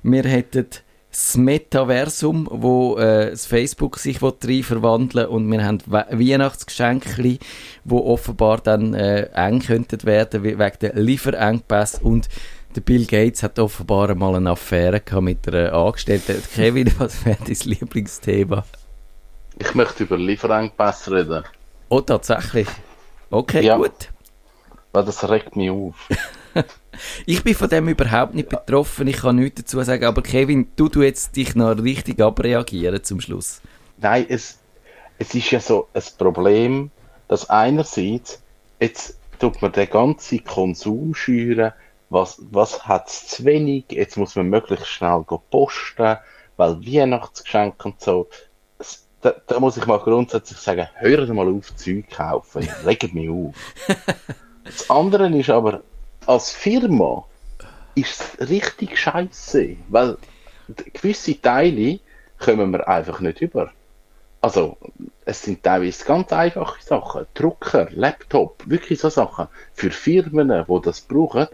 wir 0.03 0.23
hätten 0.23 0.67
das 1.11 1.37
Metaversum, 1.37 2.47
wo 2.51 2.97
äh, 2.97 3.29
das 3.31 3.45
Facebook 3.45 3.99
sich 3.99 4.21
rein 4.21 4.63
verwandeln 4.63 5.27
und 5.27 5.51
wir 5.51 5.63
haben 5.63 5.77
We 5.85 6.05
Weihnachtsgeschenkli, 6.11 7.39
wo 7.83 7.99
offenbar 7.99 8.59
dann 8.61 8.93
äh, 8.95 9.29
eng 9.33 9.59
könnten 9.59 10.03
werden 10.03 10.43
we- 10.43 10.57
wegen 10.57 10.77
der 10.81 10.93
Lieferengpässe 10.95 11.99
und 12.01 12.29
der 12.75 12.81
Bill 12.81 13.05
Gates 13.05 13.43
hat 13.43 13.59
offenbar 13.59 14.09
einmal 14.09 14.35
eine 14.35 14.49
Affäre 14.49 14.99
gehabt 14.99 15.23
mit 15.23 15.47
einer 15.47 15.73
Angestellten. 15.73 16.41
Kevin, 16.55 16.91
was 16.97 17.23
wäre 17.25 17.37
dein 17.45 17.57
Lieblingsthema? 17.63 18.65
Ich 19.59 19.75
möchte 19.75 20.03
über 20.03 20.17
Lieferengpässe 20.17 21.11
reden, 21.11 21.43
Oh, 21.89 22.01
tatsächlich. 22.01 22.67
Okay, 23.33 23.63
Ja. 23.65 23.77
gut. 23.77 24.09
weil 24.91 25.05
das 25.05 25.27
regt 25.27 25.55
mich 25.55 25.69
auf. 25.71 25.95
Ich 27.25 27.43
bin 27.43 27.55
von 27.55 27.67
dem 27.67 27.87
überhaupt 27.89 28.35
nicht 28.35 28.49
betroffen, 28.49 29.07
ich 29.07 29.17
kann 29.17 29.37
nichts 29.37 29.61
dazu 29.63 29.81
sagen, 29.81 30.05
aber 30.05 30.21
Kevin, 30.21 30.67
du 30.75 30.89
du 30.89 31.01
jetzt 31.01 31.35
dich 31.35 31.55
noch 31.55 31.75
richtig 31.79 32.21
abreagieren 32.21 33.03
zum 33.03 33.19
Schluss. 33.19 33.61
Nein, 33.97 34.27
es, 34.29 34.59
es 35.17 35.33
ist 35.33 35.49
ja 35.49 35.59
so 35.59 35.87
ein 35.95 36.03
Problem, 36.19 36.91
dass 37.27 37.49
einerseits, 37.49 38.43
jetzt 38.79 39.17
tut 39.39 39.59
man 39.63 39.71
den 39.71 39.89
ganzen 39.89 40.43
Konsum 40.43 41.15
schüren, 41.15 41.73
was, 42.11 42.39
was 42.51 42.85
hat 42.87 43.07
es 43.09 43.27
zu 43.27 43.45
wenig, 43.45 43.85
jetzt 43.89 44.15
muss 44.17 44.35
man 44.35 44.47
möglichst 44.49 44.87
schnell 44.87 45.25
posten, 45.49 46.17
weil 46.57 46.79
Weihnachtsgeschenke 46.85 47.87
und 47.87 47.99
so. 47.99 48.27
Da, 49.23 49.33
da 49.47 49.57
muss 49.59 49.77
ich 49.77 49.85
mal 49.85 49.99
grundsätzlich 49.99 50.59
sagen, 50.59 50.87
hört 50.95 51.29
mal 51.29 51.47
auf, 51.47 51.73
Zeug 51.77 52.09
kaufen, 52.09 52.67
regt 52.85 53.13
mich 53.13 53.29
auf. 53.29 53.55
Das 54.65 54.89
andere 54.89 55.27
ist 55.37 55.49
aber, 55.49 55.81
als 56.25 56.51
Firma 56.51 57.25
ist 57.95 58.37
es 58.39 58.49
richtig 58.49 58.97
scheiße, 58.97 59.75
weil 59.89 60.17
gewisse 60.93 61.41
Teile 61.41 61.99
kommen 62.39 62.71
wir 62.71 62.87
einfach 62.87 63.19
nicht 63.19 63.41
über. 63.41 63.71
Also, 64.41 64.77
es 65.25 65.41
sind 65.41 65.63
teilweise 65.63 66.05
ganz 66.05 66.31
einfache 66.33 66.83
Sachen. 66.83 67.25
Drucker, 67.33 67.87
Laptop, 67.91 68.61
wirklich 68.65 68.99
so 68.99 69.09
Sachen. 69.09 69.47
Für 69.73 69.91
Firmen, 69.91 70.65
die 70.67 70.81
das 70.81 71.01
brauchen, 71.01 71.47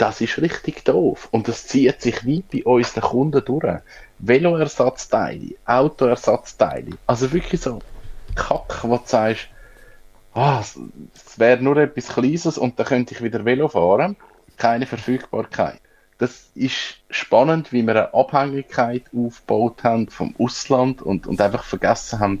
das 0.00 0.20
ist 0.20 0.38
richtig 0.38 0.84
doof. 0.84 1.28
Und 1.30 1.48
das 1.48 1.66
zieht 1.66 2.00
sich 2.00 2.24
wie 2.24 2.42
bei 2.42 2.64
uns 2.64 2.94
den 2.94 3.02
Kunden 3.02 3.44
durch. 3.44 3.80
Veloersatzteile, 4.18 5.54
Autoersatzteile. 5.66 6.92
Also 7.06 7.32
wirklich 7.32 7.60
so 7.60 7.80
Kack, 8.34 8.80
wo 8.82 8.96
du 8.96 9.02
sagst, 9.04 9.48
es 10.34 10.78
es 11.14 11.38
wäre 11.38 11.62
nur 11.62 11.76
etwas 11.76 12.08
Kleines 12.08 12.56
und 12.56 12.78
dann 12.78 12.86
könnte 12.86 13.14
ich 13.14 13.22
wieder 13.22 13.44
Velo 13.44 13.68
fahren. 13.68 14.16
Keine 14.56 14.86
Verfügbarkeit. 14.86 15.80
Das 16.18 16.50
ist 16.54 16.98
spannend, 17.08 17.72
wie 17.72 17.82
wir 17.82 17.90
eine 17.92 18.14
Abhängigkeit 18.14 19.04
aufgebaut 19.16 19.82
haben 19.84 20.08
vom 20.08 20.34
Ausland 20.38 21.02
und, 21.02 21.26
und 21.26 21.40
einfach 21.40 21.64
vergessen 21.64 22.20
haben, 22.20 22.40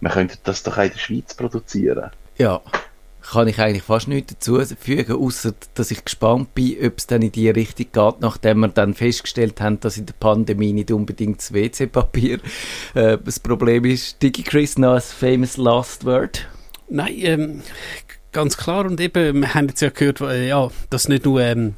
wir 0.00 0.10
könnten 0.10 0.38
das 0.44 0.62
doch 0.62 0.78
auch 0.78 0.82
in 0.82 0.90
der 0.90 0.98
Schweiz 0.98 1.34
produzieren. 1.34 2.10
Ja, 2.36 2.60
kann 3.30 3.48
ich 3.48 3.58
eigentlich 3.58 3.82
fast 3.82 4.08
nichts 4.08 4.34
dazu 4.34 4.60
fügen, 4.78 5.16
außer 5.16 5.54
dass 5.74 5.90
ich 5.90 6.04
gespannt 6.04 6.54
bin, 6.54 6.76
ob 6.84 6.98
es 6.98 7.06
dann 7.06 7.22
in 7.22 7.32
die 7.32 7.50
Richtung 7.50 7.86
geht, 7.92 8.20
nachdem 8.20 8.60
wir 8.60 8.68
dann 8.68 8.94
festgestellt 8.94 9.60
haben, 9.60 9.80
dass 9.80 9.96
in 9.96 10.06
der 10.06 10.14
Pandemie 10.14 10.72
nicht 10.72 10.90
unbedingt 10.90 11.38
das 11.38 11.52
WC-Papier 11.52 12.38
äh, 12.94 13.18
das 13.22 13.40
Problem 13.40 13.84
ist. 13.84 14.22
Digi 14.22 14.42
Chris, 14.42 14.78
noch 14.78 14.94
ein 14.94 15.00
famous 15.00 15.56
last 15.56 16.04
word? 16.04 16.46
Nein, 16.88 17.14
ähm, 17.18 17.62
ganz 18.32 18.56
klar. 18.56 18.86
Und 18.86 19.00
eben, 19.00 19.40
wir 19.40 19.54
haben 19.54 19.68
jetzt 19.68 19.80
ja 19.80 19.90
gehört, 19.90 20.20
äh, 20.20 20.46
ja, 20.48 20.70
dass 20.90 21.08
nicht 21.08 21.24
nur, 21.24 21.40
ähm, 21.40 21.74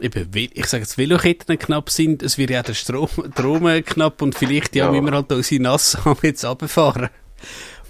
eben, 0.00 0.28
ich 0.32 0.66
sage 0.66 0.82
jetzt, 0.82 0.96
Veloketten 0.96 1.58
knapp 1.58 1.90
sind, 1.90 2.22
es 2.22 2.38
wird 2.38 2.50
ja 2.50 2.62
der 2.62 2.74
Strom, 2.74 3.08
Strom 3.32 3.66
knapp 3.84 4.22
und 4.22 4.34
vielleicht, 4.36 4.76
ja, 4.76 4.86
Ja. 4.86 4.92
wie 4.92 5.00
wir 5.04 5.12
halt 5.12 5.32
unsere 5.32 5.62
Nass 5.62 6.04
haben 6.04 6.18
jetzt 6.22 6.44
runterfahren. 6.44 7.08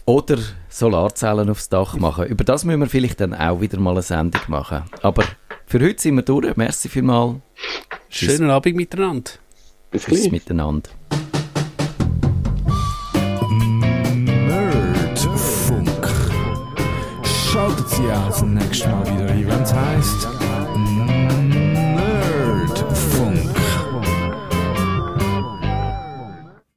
Oder 0.07 0.39
Solarzellen 0.69 1.49
aufs 1.49 1.69
Dach 1.71 1.97
machen. 1.97 2.27
Über 2.27 2.45
das 2.45 2.65
müssen 2.65 2.81
wir 2.81 2.89
vielleicht 2.89 3.21
dann 3.21 3.33
auch 3.33 3.61
wieder 3.61 3.79
mal 3.81 3.93
eine 3.93 4.03
Sendung 4.03 4.43
machen. 4.49 4.83
Aber 5.03 5.25
für 5.67 5.81
heute 5.81 6.01
sind 6.01 6.17
wir 6.17 6.23
durch. 6.23 6.57
Merci 6.57 6.89
vielmals. 6.91 7.37
Tschüss. 8.11 8.37
Schönen 8.37 8.51
Abend 8.51 8.77
miteinander. 8.77 9.31
Bis 9.91 10.05
Tschüss 10.05 10.21
gleich. 10.23 10.33
miteinander. 10.33 10.91
Nerdfunk. 14.45 16.07
Schaltet 17.25 17.89
Sie 17.89 18.03
auch 18.11 18.29
das 18.29 18.43
nächste 18.43 18.89
Mal 18.89 19.07
wieder 19.07 19.27
ein, 19.31 19.49
wenn 19.49 19.63
es 19.63 19.73
heisst 19.73 20.29